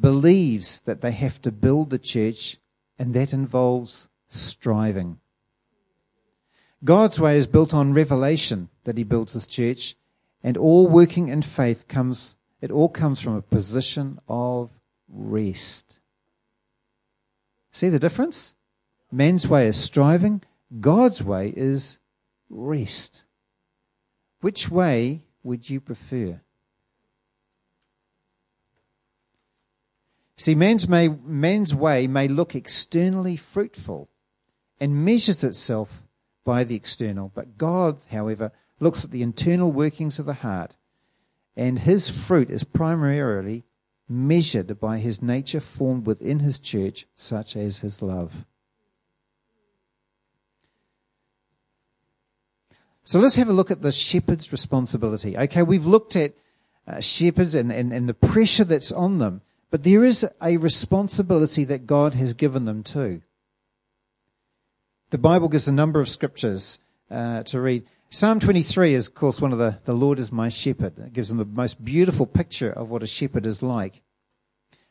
[0.00, 2.58] believes that they have to build the church
[2.98, 5.18] and that involves striving.
[6.84, 9.96] God's way is built on revelation that he builds his church,
[10.42, 14.70] and all working in faith comes, it all comes from a position of
[15.08, 15.98] rest.
[17.72, 18.54] See the difference?
[19.12, 20.42] Man's way is striving,
[20.80, 21.98] God's way is
[22.48, 23.24] rest.
[24.40, 26.40] Which way would you prefer?
[30.40, 34.08] See, man's, may, way may look externally fruitful
[34.80, 36.04] and measures itself
[36.46, 37.30] by the external.
[37.34, 40.78] But God, however, looks at the internal workings of the heart,
[41.54, 43.64] and his fruit is primarily
[44.08, 48.46] measured by his nature formed within his church, such as his love.
[53.04, 55.36] So let's have a look at the shepherd's responsibility.
[55.36, 56.32] Okay, we've looked at
[56.86, 61.64] uh, shepherds and, and, and the pressure that's on them, but there is a responsibility
[61.64, 63.22] that God has given them too.
[65.10, 66.80] The Bible gives a number of scriptures
[67.10, 67.84] uh, to read.
[68.10, 70.98] Psalm 23 is, of course, one of the, the Lord is my shepherd.
[70.98, 74.02] It gives them the most beautiful picture of what a shepherd is like.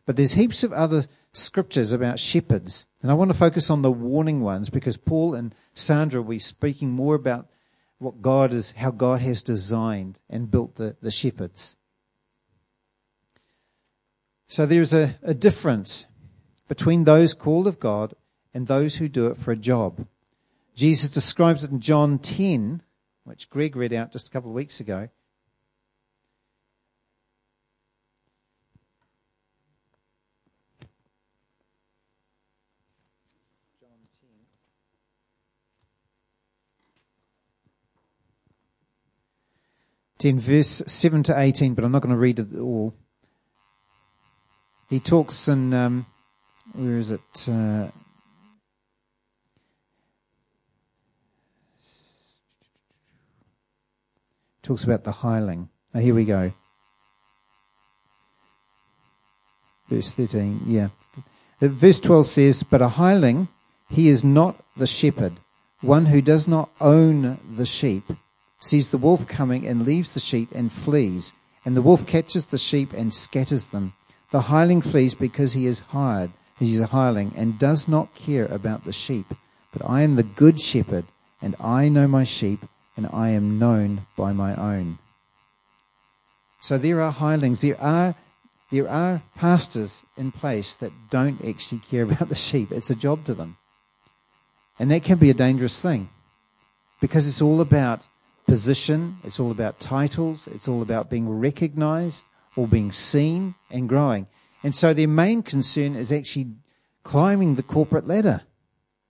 [0.05, 2.87] But there's heaps of other scriptures about shepherds.
[3.01, 6.39] And I want to focus on the warning ones because Paul and Sandra will be
[6.39, 7.47] speaking more about
[7.97, 11.75] what God is, how God has designed and built the, the shepherds.
[14.51, 16.07] So there's a, a difference
[16.67, 18.15] between those called of God
[18.51, 20.07] and those who do it for a job.
[20.75, 22.81] Jesus describes it in John 10,
[23.25, 25.09] which Greg read out just a couple of weeks ago.
[40.23, 42.95] In verse 7 to 18, but I'm not going to read it all.
[44.89, 46.07] He talks in, um,
[46.73, 47.47] where is it?
[47.47, 47.89] Uh,
[54.63, 55.69] talks about the hireling.
[55.93, 56.53] Oh, here we go.
[59.89, 60.89] Verse 13, yeah.
[61.59, 63.47] Verse 12 says, But a hireling,
[63.89, 65.33] he is not the shepherd,
[65.81, 68.05] one who does not own the sheep,
[68.59, 72.57] sees the wolf coming and leaves the sheep and flees, and the wolf catches the
[72.57, 73.93] sheep and scatters them.
[74.31, 78.45] The hireling flees because he is hired, he is a hireling, and does not care
[78.45, 79.33] about the sheep.
[79.71, 81.05] But I am the good shepherd,
[81.41, 82.65] and I know my sheep,
[82.95, 84.99] and I am known by my own.
[86.59, 88.15] So there are hirelings, there are
[88.71, 92.71] there are pastors in place that don't actually care about the sheep.
[92.71, 93.57] It's a job to them.
[94.77, 96.09] And that can be a dangerous thing
[97.01, 98.07] because it's all about
[98.45, 102.25] position, it's all about titles, it's all about being recognized
[102.59, 104.27] or being seen and growing.
[104.63, 106.55] And so their main concern is actually
[107.03, 108.41] climbing the corporate ladder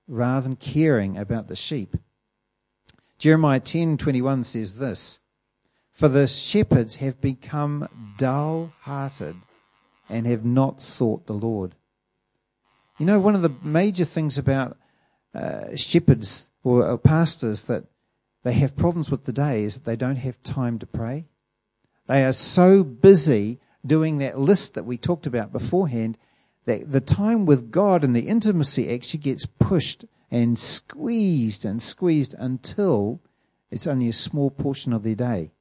[0.07, 1.95] rather than caring about the sheep.
[3.17, 5.19] Jeremiah 10:21 says this,
[5.91, 7.89] "For the shepherds have become
[8.19, 9.37] dull-hearted
[10.07, 11.73] and have not sought the Lord."
[12.99, 14.77] You know, one of the major things about
[15.33, 17.85] uh, shepherds or, or pastors that
[18.43, 21.25] they have problems with today is that they don't have time to pray.
[22.09, 26.17] They are so busy doing that list that we talked about beforehand
[26.65, 32.33] that the time with God and the intimacy actually gets pushed and squeezed and squeezed
[32.33, 33.21] until
[33.69, 35.51] it's only a small portion of their day.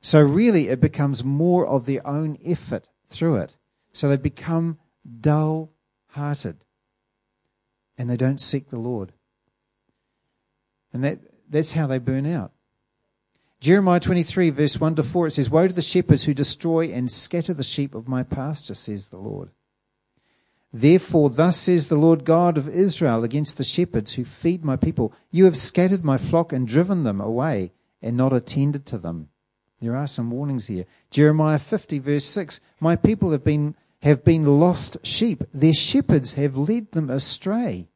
[0.00, 3.56] So really it becomes more of their own effort through it.
[3.92, 4.78] So they become
[5.20, 5.70] dull
[6.08, 6.64] hearted
[7.96, 9.12] and they don't seek the Lord.
[10.92, 12.53] And that, that's how they burn out.
[13.64, 17.10] Jeremiah 23 verse 1 to 4 it says, Woe to the shepherds who destroy and
[17.10, 19.48] scatter the sheep of my pasture, says the Lord.
[20.70, 25.14] Therefore, thus says the Lord God of Israel against the shepherds who feed my people
[25.30, 29.30] You have scattered my flock and driven them away and not attended to them.
[29.80, 30.84] There are some warnings here.
[31.10, 35.42] Jeremiah 50, verse 6 My people have been, have been lost sheep.
[35.54, 37.88] Their shepherds have led them astray.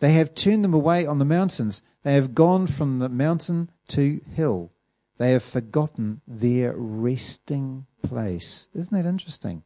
[0.00, 1.82] They have turned them away on the mountains.
[2.04, 4.72] They have gone from the mountain to hill.
[5.18, 8.68] They have forgotten their resting place.
[8.74, 9.62] Isn't that interesting?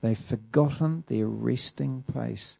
[0.00, 2.58] They've forgotten their resting place.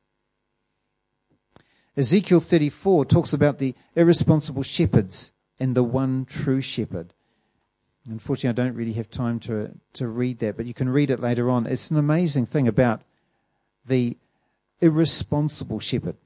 [1.97, 7.13] Ezekiel 34 talks about the irresponsible shepherds and the one true shepherd.
[8.09, 11.21] Unfortunately, I don't really have time to, to read that, but you can read it
[11.21, 11.67] later on.
[11.67, 13.03] It's an amazing thing about
[13.85, 14.17] the
[14.81, 16.17] irresponsible shepherd.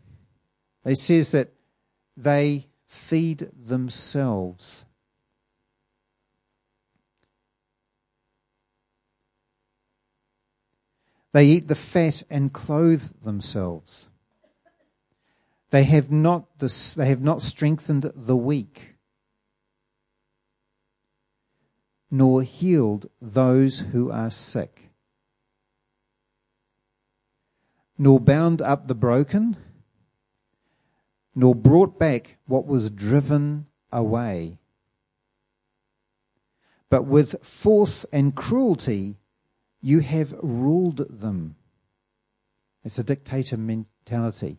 [0.85, 1.49] It says that
[2.17, 4.85] they feed themselves.
[11.33, 14.11] They eat the fat and clothe themselves.
[15.71, 18.97] They have not, this, they have not strengthened the weak,
[22.11, 24.91] nor healed those who are sick,
[27.97, 29.57] nor bound up the broken,
[31.35, 34.59] nor brought back what was driven away.
[36.91, 39.17] But with force and cruelty
[39.83, 41.57] you have ruled them.
[42.85, 44.59] It's a dictator mentality.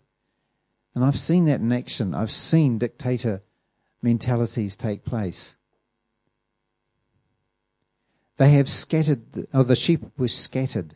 [0.94, 2.14] And I've seen that in action.
[2.14, 3.42] I've seen dictator
[4.02, 5.56] mentalities take place.
[8.38, 10.96] They have scattered, oh, the sheep were scattered.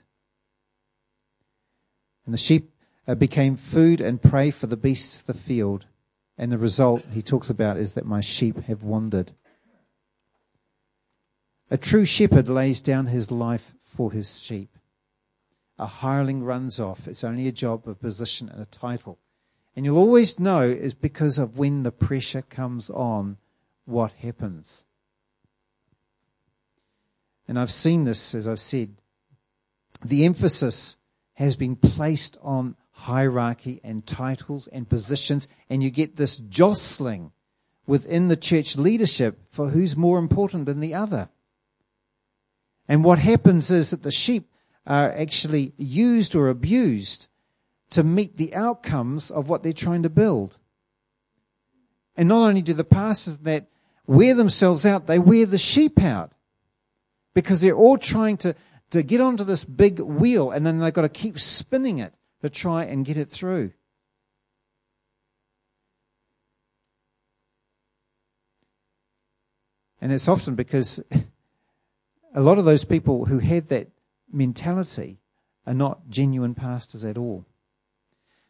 [2.25, 2.71] And the sheep
[3.08, 5.86] Uh, became food and prey for the beasts of the field.
[6.38, 9.32] And the result he talks about is that my sheep have wandered.
[11.72, 14.70] A true shepherd lays down his life for his sheep.
[15.80, 17.08] A hireling runs off.
[17.08, 19.20] It's only a job, a position, and a title.
[19.76, 23.38] And you'll always know is because of when the pressure comes on,
[23.86, 24.86] what happens.
[27.47, 28.95] And I've seen this, as I've said.
[30.03, 30.97] The emphasis
[31.36, 37.32] has been placed on hierarchy and titles and positions, and you get this jostling
[37.86, 41.30] within the church leadership for who's more important than the other.
[42.88, 44.50] And what happens is that the sheep
[44.86, 47.28] are actually used or abused
[47.91, 50.58] to meet the outcomes of what they're trying to build.
[52.16, 53.68] And not only do the pastors that
[54.08, 56.32] wear themselves out, they wear the sheep out.
[57.34, 58.56] Because they're all trying to,
[58.89, 62.50] to get onto this big wheel and then they've got to keep spinning it to
[62.50, 63.72] try and get it through.
[70.00, 71.04] And it's often because
[72.34, 73.90] a lot of those people who have that
[74.32, 75.18] mentality
[75.66, 77.46] are not genuine pastors at all.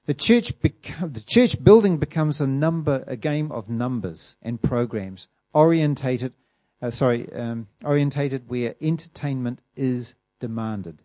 [0.06, 6.34] The church, the church building becomes a number, a game of numbers and programs orientated,
[6.82, 11.02] uh, sorry, um, orientated where entertainment is demanded.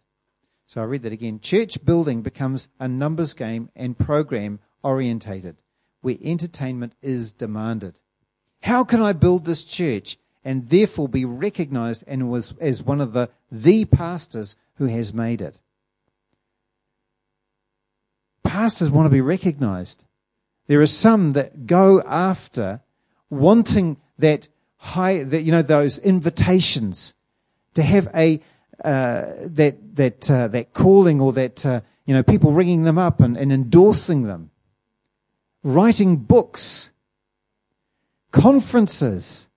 [0.72, 1.38] So I read that again.
[1.38, 5.58] Church building becomes a numbers game and program orientated,
[6.00, 8.00] where entertainment is demanded.
[8.62, 13.12] How can I build this church and therefore be recognized and was as one of
[13.12, 15.60] the the pastors who has made it?
[18.42, 20.06] Pastors want to be recognized.
[20.68, 22.80] There are some that go after
[23.28, 27.12] wanting that high, that, you know, those invitations
[27.74, 28.40] to have a,
[28.84, 33.20] uh, that that uh, that calling or that uh, you know people ringing them up
[33.20, 34.50] and, and endorsing them,
[35.62, 36.90] writing books,
[38.30, 39.48] conferences,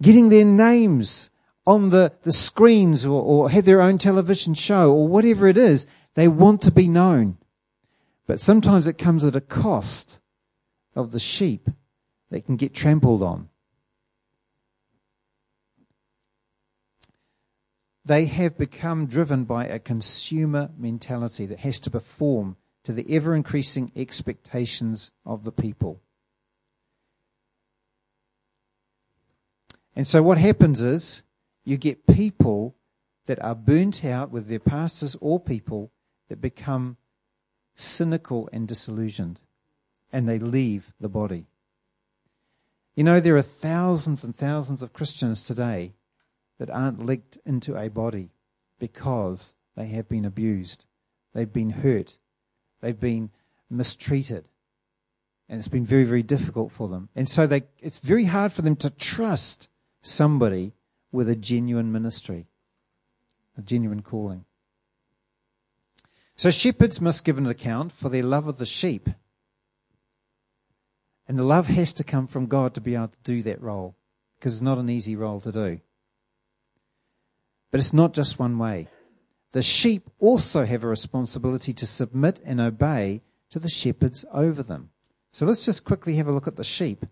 [0.00, 1.30] getting their names
[1.66, 5.86] on the, the screens or, or have their own television show or whatever it is.
[6.14, 7.36] They want to be known.
[8.26, 10.20] But sometimes it comes at a cost
[10.96, 11.68] of the sheep
[12.30, 13.50] that can get trampled on.
[18.08, 23.34] They have become driven by a consumer mentality that has to perform to the ever
[23.34, 26.00] increasing expectations of the people.
[29.94, 31.22] And so what happens is
[31.64, 32.76] you get people
[33.26, 35.92] that are burnt out with their pastors or people
[36.30, 36.96] that become
[37.74, 39.38] cynical and disillusioned
[40.10, 41.48] and they leave the body.
[42.96, 45.92] You know, there are thousands and thousands of Christians today
[46.58, 48.30] that aren't linked into a body
[48.78, 50.86] because they have been abused,
[51.32, 52.18] they've been hurt,
[52.80, 53.30] they've been
[53.70, 54.48] mistreated,
[55.48, 57.08] and it's been very, very difficult for them.
[57.14, 59.68] And so they, it's very hard for them to trust
[60.02, 60.74] somebody
[61.10, 62.46] with a genuine ministry,
[63.56, 64.44] a genuine calling.
[66.36, 69.08] So shepherds must give an account for their love of the sheep.
[71.26, 73.96] And the love has to come from God to be able to do that role,
[74.38, 75.80] because it's not an easy role to do.
[77.70, 78.88] But it's not just one way.
[79.52, 84.90] The sheep also have a responsibility to submit and obey to the shepherds over them.
[85.32, 87.04] So let's just quickly have a look at the sheep.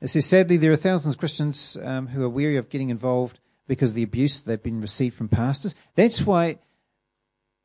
[0.00, 3.40] It says, sadly, there are thousands of Christians um, who are weary of getting involved
[3.66, 5.74] because of the abuse they've been received from pastors.
[5.94, 6.58] That's why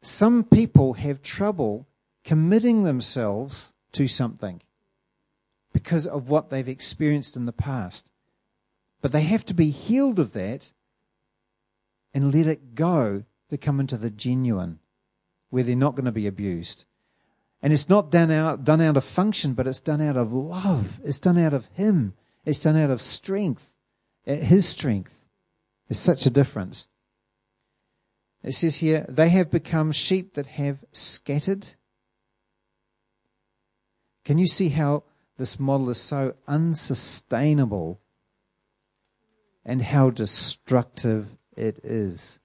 [0.02, 1.88] some people have trouble
[2.24, 4.62] committing themselves to something
[5.72, 8.10] because of what they've experienced in the past.
[9.04, 10.72] But they have to be healed of that
[12.14, 14.80] and let it go to come into the genuine
[15.50, 16.86] where they're not going to be abused.
[17.62, 21.02] And it's not done out, done out of function, but it's done out of love.
[21.04, 22.14] It's done out of Him.
[22.46, 23.76] It's done out of strength,
[24.26, 25.26] uh, His strength.
[25.90, 26.88] There's such a difference.
[28.42, 31.72] It says here, they have become sheep that have scattered.
[34.24, 35.04] Can you see how
[35.38, 38.00] this model is so unsustainable
[39.66, 42.40] and how destructive it is?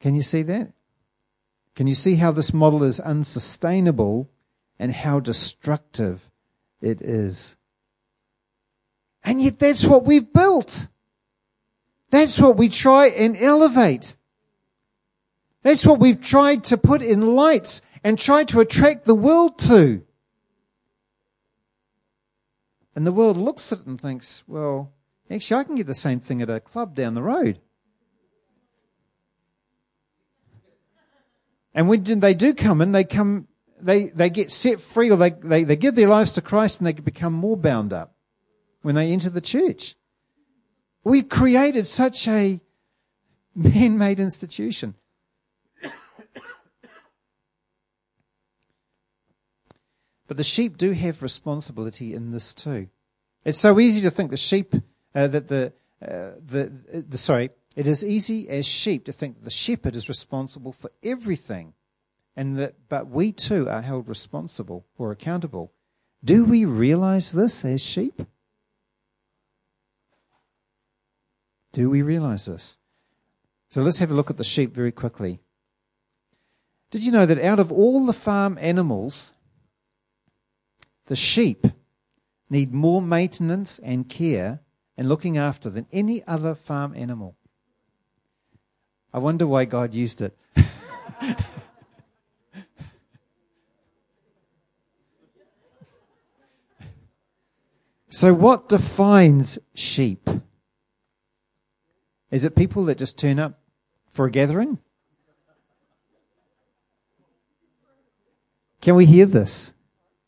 [0.00, 0.72] Can you see that?
[1.74, 4.30] Can you see how this model is unsustainable
[4.78, 6.30] and how destructive
[6.80, 7.56] it is?
[9.24, 10.88] And yet that's what we've built.
[12.10, 14.16] That's what we try and elevate.
[15.62, 20.02] That's what we've tried to put in lights and try to attract the world to.
[22.94, 24.92] And the world looks at it and thinks, well,
[25.32, 27.60] actually, I can get the same thing at a club down the road.
[31.74, 33.48] And when they do come in, they come,
[33.80, 36.86] they, they get set free or they, they, they give their lives to Christ and
[36.86, 38.14] they become more bound up
[38.82, 39.94] when they enter the church.
[41.04, 42.60] We've created such a
[43.54, 44.94] man-made institution.
[50.28, 52.88] But the sheep do have responsibility in this too.
[53.44, 54.74] It's so easy to think the sheep,
[55.14, 59.44] uh, that the, uh, the, the, sorry, it is easy as sheep to think that
[59.44, 61.74] the shepherd is responsible for everything
[62.36, 65.72] and that, but we too are held responsible or accountable.
[66.24, 68.22] Do we realize this as sheep?
[71.72, 72.78] Do we realize this?
[73.70, 75.40] So let's have a look at the sheep very quickly.
[76.90, 79.32] Did you know that out of all the farm animals,
[81.06, 81.66] the sheep
[82.50, 84.60] need more maintenance and care
[84.96, 87.36] and looking after than any other farm animal?
[89.12, 90.36] I wonder why God used it.
[98.08, 100.30] so, what defines sheep?
[102.30, 103.60] Is it people that just turn up
[104.06, 104.78] for a gathering?
[108.80, 109.74] Can we hear this?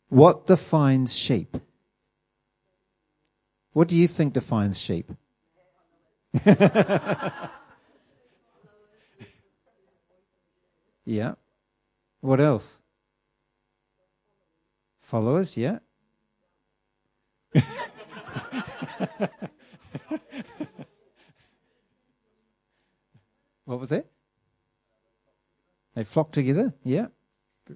[0.09, 1.57] What defines sheep?
[3.75, 5.11] What do you think defines sheep?
[11.03, 11.33] yeah.
[12.21, 12.81] What else?
[15.01, 15.79] Followers, yeah.
[23.65, 24.05] What was that?
[25.95, 26.73] They flock together.
[26.81, 27.07] Yeah.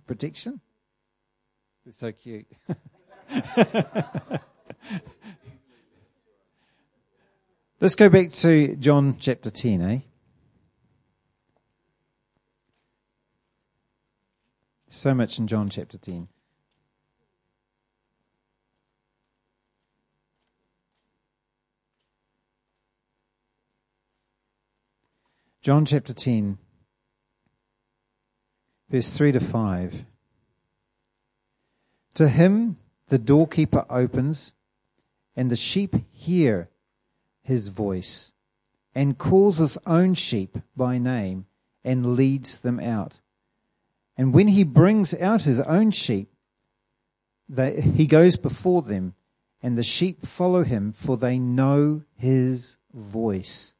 [0.08, 0.62] Protection.
[1.86, 2.48] It's so cute.
[7.82, 10.00] Let's go back to John chapter 10, eh?
[14.90, 16.28] So much in John chapter 10.
[25.62, 26.58] John chapter 10,
[28.90, 30.06] verse 3 to 5.
[32.16, 32.76] To him
[33.08, 34.52] the doorkeeper opens,
[35.34, 36.68] and the sheep hear
[37.50, 38.32] his voice,
[38.96, 41.46] and calls his own sheep by name,
[41.84, 43.20] and leads them out.
[44.16, 46.30] And when he brings out his own sheep,
[47.50, 49.16] they, he goes before them,
[49.64, 53.74] and the sheep follow him, for they know his voice.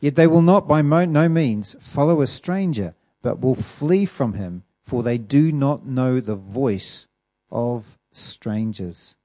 [0.00, 4.64] Yet they will not by no means follow a stranger, but will flee from him,
[4.82, 7.08] for they do not know the voice
[7.50, 9.16] of strangers.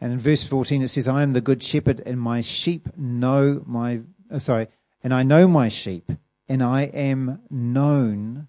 [0.00, 3.62] And in verse 14 it says, I am the good shepherd, and my sheep know
[3.66, 4.00] my,
[4.32, 4.68] uh, sorry,
[5.04, 6.10] and I know my sheep,
[6.48, 8.48] and I am known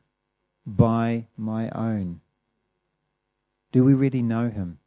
[0.65, 2.21] by my own.
[3.71, 4.79] Do we really know him?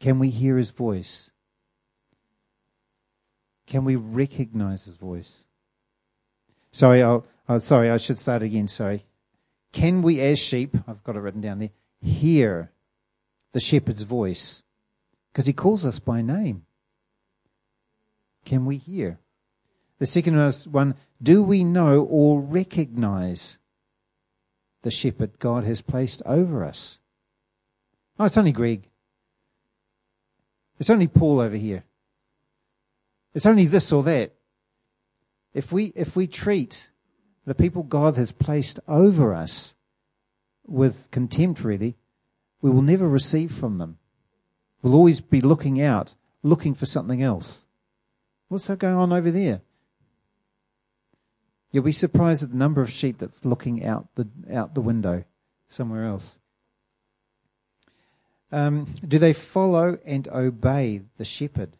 [0.00, 1.30] Can we hear his voice?
[3.66, 5.44] Can we recognize his voice?
[6.72, 7.24] Sorry, I'll,
[7.60, 8.66] sorry, I should start again.
[8.66, 9.04] Sorry.
[9.72, 12.71] Can we, as sheep, I've got it written down there, hear
[13.52, 14.62] the shepherd's voice?
[15.32, 16.64] Because he calls us by name.
[18.44, 19.18] Can we hear?
[19.98, 20.36] The second
[20.70, 23.58] one, do we know or recognize
[24.82, 26.98] the shepherd God has placed over us?
[28.18, 28.88] Oh, it's only Greg.
[30.78, 31.84] It's only Paul over here.
[33.34, 34.32] It's only this or that.
[35.54, 36.90] If we, if we treat
[37.44, 39.74] the people God has placed over us
[40.66, 41.96] with contempt, really,
[42.62, 43.98] we will never receive from them.
[44.80, 47.66] We'll always be looking out, looking for something else.
[48.48, 49.60] What's that going on over there?
[51.72, 55.24] You'll be surprised at the number of sheep that's looking out the out the window
[55.68, 56.38] somewhere else.
[58.52, 61.70] Um, do they follow and obey the shepherd?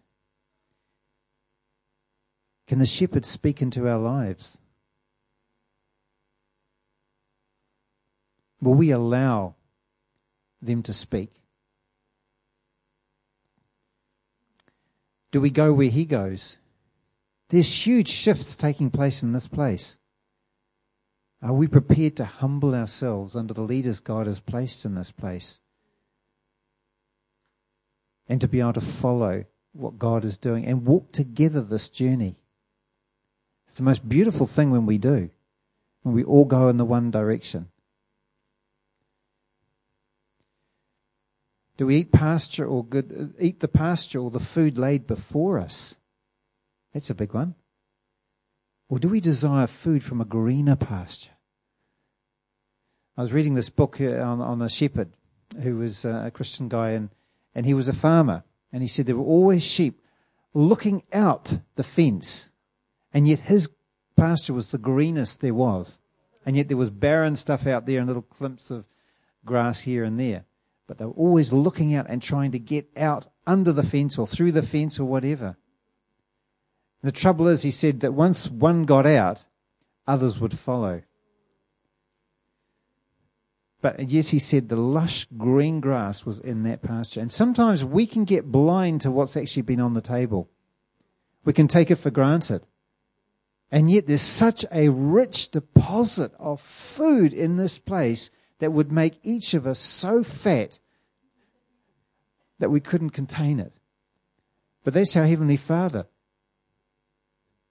[2.66, 4.58] Can the shepherd speak into our lives?
[8.62, 9.56] Will we allow
[10.62, 11.30] them to speak?
[15.32, 16.58] Do we go where he goes?
[17.48, 19.96] There's huge shifts taking place in this place.
[21.42, 25.60] Are we prepared to humble ourselves under the leaders God has placed in this place?
[28.28, 32.36] And to be able to follow what God is doing and walk together this journey.
[33.66, 35.30] It's the most beautiful thing when we do,
[36.02, 37.68] when we all go in the one direction.
[41.82, 45.58] Do we eat pasture or good, uh, eat the pasture or the food laid before
[45.58, 45.96] us?
[46.94, 47.56] That's a big one.
[48.88, 51.32] Or do we desire food from a greener pasture?
[53.16, 55.10] I was reading this book on, on a shepherd
[55.60, 57.10] who was uh, a Christian guy, and,
[57.52, 58.44] and he was a farmer.
[58.72, 60.00] And he said there were always sheep
[60.54, 62.50] looking out the fence
[63.12, 63.72] and yet his
[64.14, 66.00] pasture was the greenest there was.
[66.46, 68.84] And yet there was barren stuff out there and little clumps of
[69.44, 70.44] grass here and there.
[70.86, 74.26] But they were always looking out and trying to get out under the fence or
[74.26, 75.56] through the fence or whatever.
[77.02, 79.44] The trouble is, he said that once one got out,
[80.06, 81.02] others would follow.
[83.80, 87.20] But yet he said the lush green grass was in that pasture.
[87.20, 90.48] And sometimes we can get blind to what's actually been on the table.
[91.44, 92.62] We can take it for granted.
[93.72, 98.30] And yet there's such a rich deposit of food in this place
[98.62, 100.78] that would make each of us so fat
[102.60, 103.72] that we couldn't contain it.
[104.84, 106.06] But that's our Heavenly Father.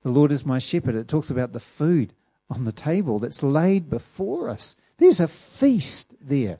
[0.03, 0.95] The Lord is my shepherd.
[0.95, 2.11] It talks about the food
[2.49, 4.75] on the table that's laid before us.
[4.97, 6.59] There's a feast there.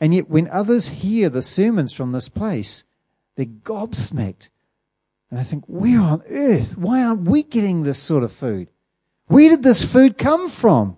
[0.00, 2.84] And yet, when others hear the sermons from this place,
[3.36, 4.48] they're gobsmacked
[5.30, 6.78] and I think, where on earth?
[6.78, 8.70] Why aren't we getting this sort of food?
[9.26, 10.96] Where did this food come from?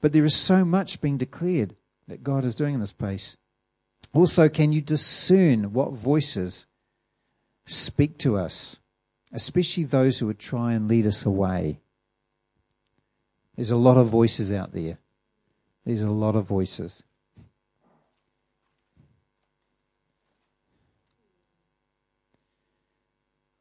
[0.00, 1.74] But there is so much being declared
[2.06, 3.36] that God is doing in this place.
[4.12, 6.66] Also, can you discern what voices
[7.66, 8.80] speak to us,
[9.32, 11.80] especially those who would try and lead us away?
[13.56, 14.98] There's a lot of voices out there.
[15.84, 17.02] There's a lot of voices.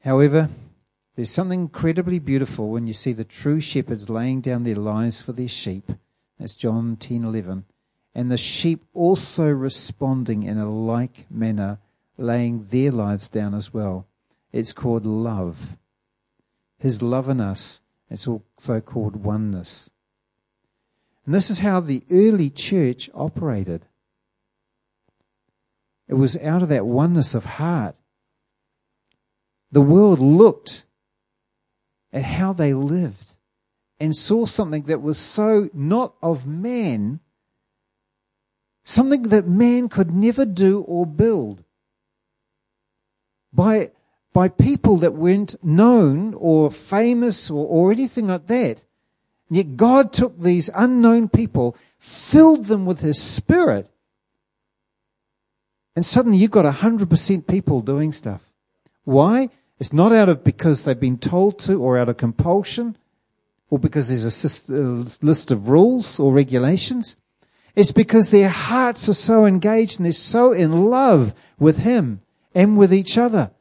[0.01, 0.49] However,
[1.15, 5.33] there's something incredibly beautiful when you see the true shepherds laying down their lives for
[5.33, 5.91] their sheep.
[6.39, 7.65] That's John 10:11.
[8.13, 11.79] And the sheep also responding in a like manner,
[12.17, 14.07] laying their lives down as well.
[14.51, 15.77] It's called love.
[16.79, 19.89] His love in us, it's also called oneness.
[21.25, 23.85] And this is how the early church operated.
[26.07, 27.95] It was out of that oneness of heart
[29.71, 30.85] the world looked
[32.13, 33.36] at how they lived
[33.99, 37.19] and saw something that was so not of man,
[38.83, 41.63] something that man could never do or build.
[43.53, 43.91] By,
[44.33, 48.83] by people that weren't known or famous or, or anything like that.
[49.49, 53.89] And yet God took these unknown people, filled them with His Spirit,
[55.97, 58.51] and suddenly you've got 100% people doing stuff.
[59.03, 59.49] Why?
[59.79, 62.95] It's not out of because they've been told to or out of compulsion
[63.69, 67.17] or because there's a uh, list of rules or regulations.
[67.75, 72.21] It's because their hearts are so engaged and they're so in love with Him
[72.55, 73.51] and with each other.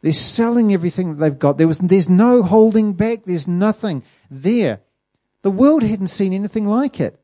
[0.00, 1.58] They're selling everything that they've got.
[1.58, 3.24] There was, there's no holding back.
[3.24, 4.80] There's nothing there.
[5.42, 7.20] The world hadn't seen anything like it.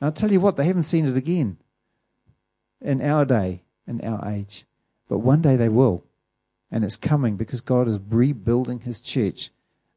[0.00, 1.58] And I'll tell you what, they haven't seen it again
[2.80, 4.66] in our day, in our age.
[5.08, 6.04] But one day they will.
[6.70, 9.50] And it's coming because God is rebuilding his church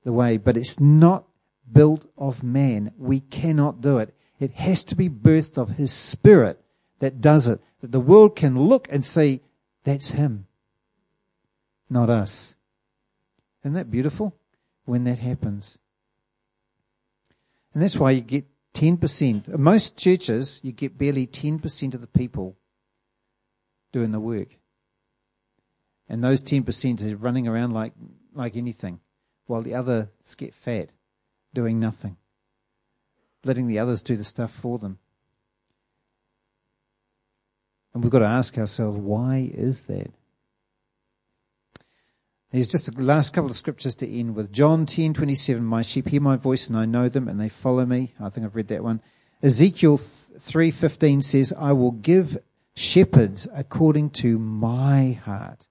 [0.04, 0.38] the way.
[0.38, 1.26] But it's not
[1.72, 2.92] built of man.
[2.98, 4.14] We cannot do it.
[4.40, 6.62] It has to be birthed of His Spirit
[7.00, 7.62] that does it.
[7.82, 9.42] That the world can look and say,
[9.84, 10.48] that's Him,
[11.90, 12.56] not us.
[13.64, 14.36] Isn't that beautiful
[14.86, 15.78] when that happens?
[17.74, 19.58] And that's why you get 10%.
[19.58, 22.58] Most churches, you get barely 10% of the people
[23.92, 24.58] doing the work.
[26.08, 27.94] And those 10% are running around like,
[28.34, 29.00] like anything,
[29.50, 30.92] while the others get fat,
[31.54, 32.18] doing nothing
[33.44, 35.00] letting the others do the stuff for them.
[37.94, 40.12] And we've got to ask ourselves, why is that?
[42.52, 44.52] Here's just the last couple of scriptures to end with.
[44.52, 47.86] John 10, 27, my sheep hear my voice and I know them and they follow
[47.86, 48.14] me.
[48.20, 49.02] I think I've read that one.
[49.42, 52.40] Ezekiel 3.15 says, I will give
[52.76, 55.68] shepherds according to my heart,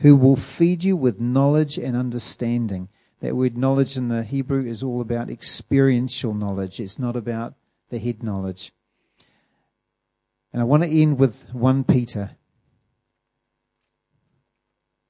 [0.00, 2.88] who will feed you with knowledge and understanding.
[3.20, 6.78] That word knowledge in the Hebrew is all about experiential knowledge.
[6.78, 7.54] It's not about
[7.90, 8.72] the head knowledge.
[10.52, 12.30] And I want to end with 1 Peter.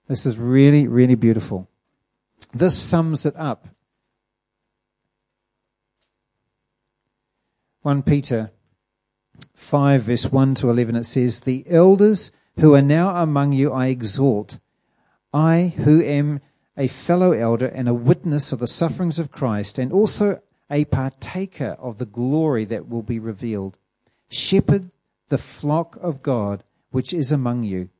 [0.06, 1.68] This is really, really beautiful.
[2.52, 3.68] This sums it up.
[7.82, 8.50] 1 Peter
[9.54, 13.86] 5, verse 1 to 11, it says, The elders who are now among you I
[13.86, 14.58] exhort,
[15.32, 16.40] I who am
[16.78, 21.76] a fellow elder and a witness of the sufferings of Christ, and also a partaker
[21.78, 23.76] of the glory that will be revealed.
[24.30, 24.90] Shepherd
[25.28, 27.90] the flock of God which is among you,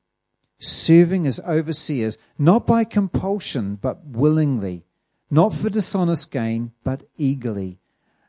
[0.59, 4.85] serving as overseers, not by compulsion, but willingly,
[5.31, 7.79] not for dishonest gain, but eagerly,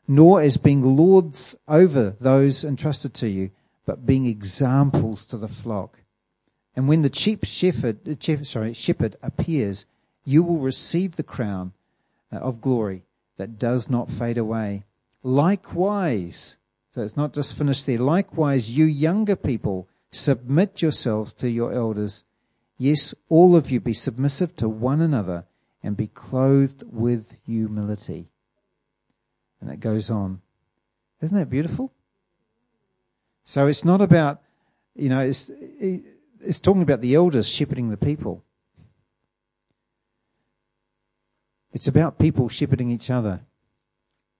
[0.06, 3.50] nor as being lords over those entrusted to you,
[3.86, 6.00] but being examples to the flock.
[6.76, 9.86] And when the chief shepherd, uh, sorry, shepherd appears,
[10.24, 11.72] you will receive the crown
[12.32, 13.02] uh, of glory
[13.36, 14.84] that does not fade away.
[15.22, 16.58] Likewise,
[16.92, 17.98] so it's not just finished there.
[17.98, 22.24] Likewise, you younger people, submit yourselves to your elders.
[22.78, 25.44] Yes, all of you be submissive to one another
[25.82, 28.28] and be clothed with humility.
[29.60, 30.40] And it goes on.
[31.20, 31.92] Isn't that beautiful?
[33.44, 34.42] So it's not about,
[34.94, 35.50] you know, it's,
[36.40, 38.42] it's talking about the elders shepherding the people.
[41.72, 43.40] It's about people shepherding each other.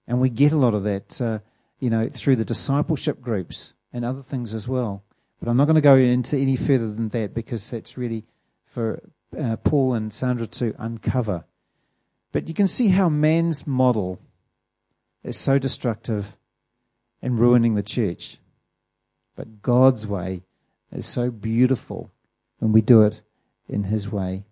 [0.07, 1.39] And we get a lot of that, uh,
[1.79, 5.03] you know, through the discipleship groups and other things as well.
[5.39, 8.25] But I'm not going to go into any further than that because that's really
[8.65, 9.01] for
[9.37, 11.45] uh, Paul and Sandra to uncover.
[12.31, 14.19] But you can see how man's model
[15.23, 16.37] is so destructive
[17.21, 18.39] and ruining the church.
[19.35, 20.43] But God's way
[20.91, 22.11] is so beautiful
[22.59, 23.21] when we do it
[23.67, 24.43] in His way.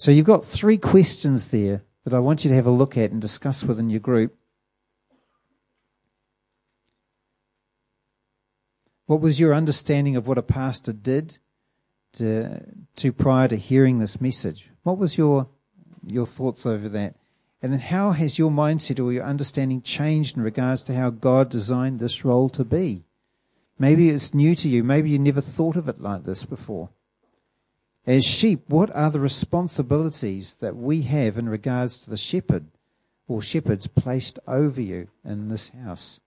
[0.00, 3.10] So you've got three questions there that I want you to have a look at
[3.10, 4.34] and discuss within your group.
[9.04, 11.36] What was your understanding of what a pastor did
[12.14, 12.62] to,
[12.96, 14.70] to prior to hearing this message?
[14.84, 15.48] What was your
[16.06, 17.16] your thoughts over that?
[17.60, 21.50] And then how has your mindset or your understanding changed in regards to how God
[21.50, 23.04] designed this role to be?
[23.78, 24.82] Maybe it's new to you.
[24.82, 26.88] Maybe you never thought of it like this before.
[28.06, 32.66] As sheep, what are the responsibilities that we have in regards to the shepherd
[33.28, 36.18] or shepherds placed over you in this house?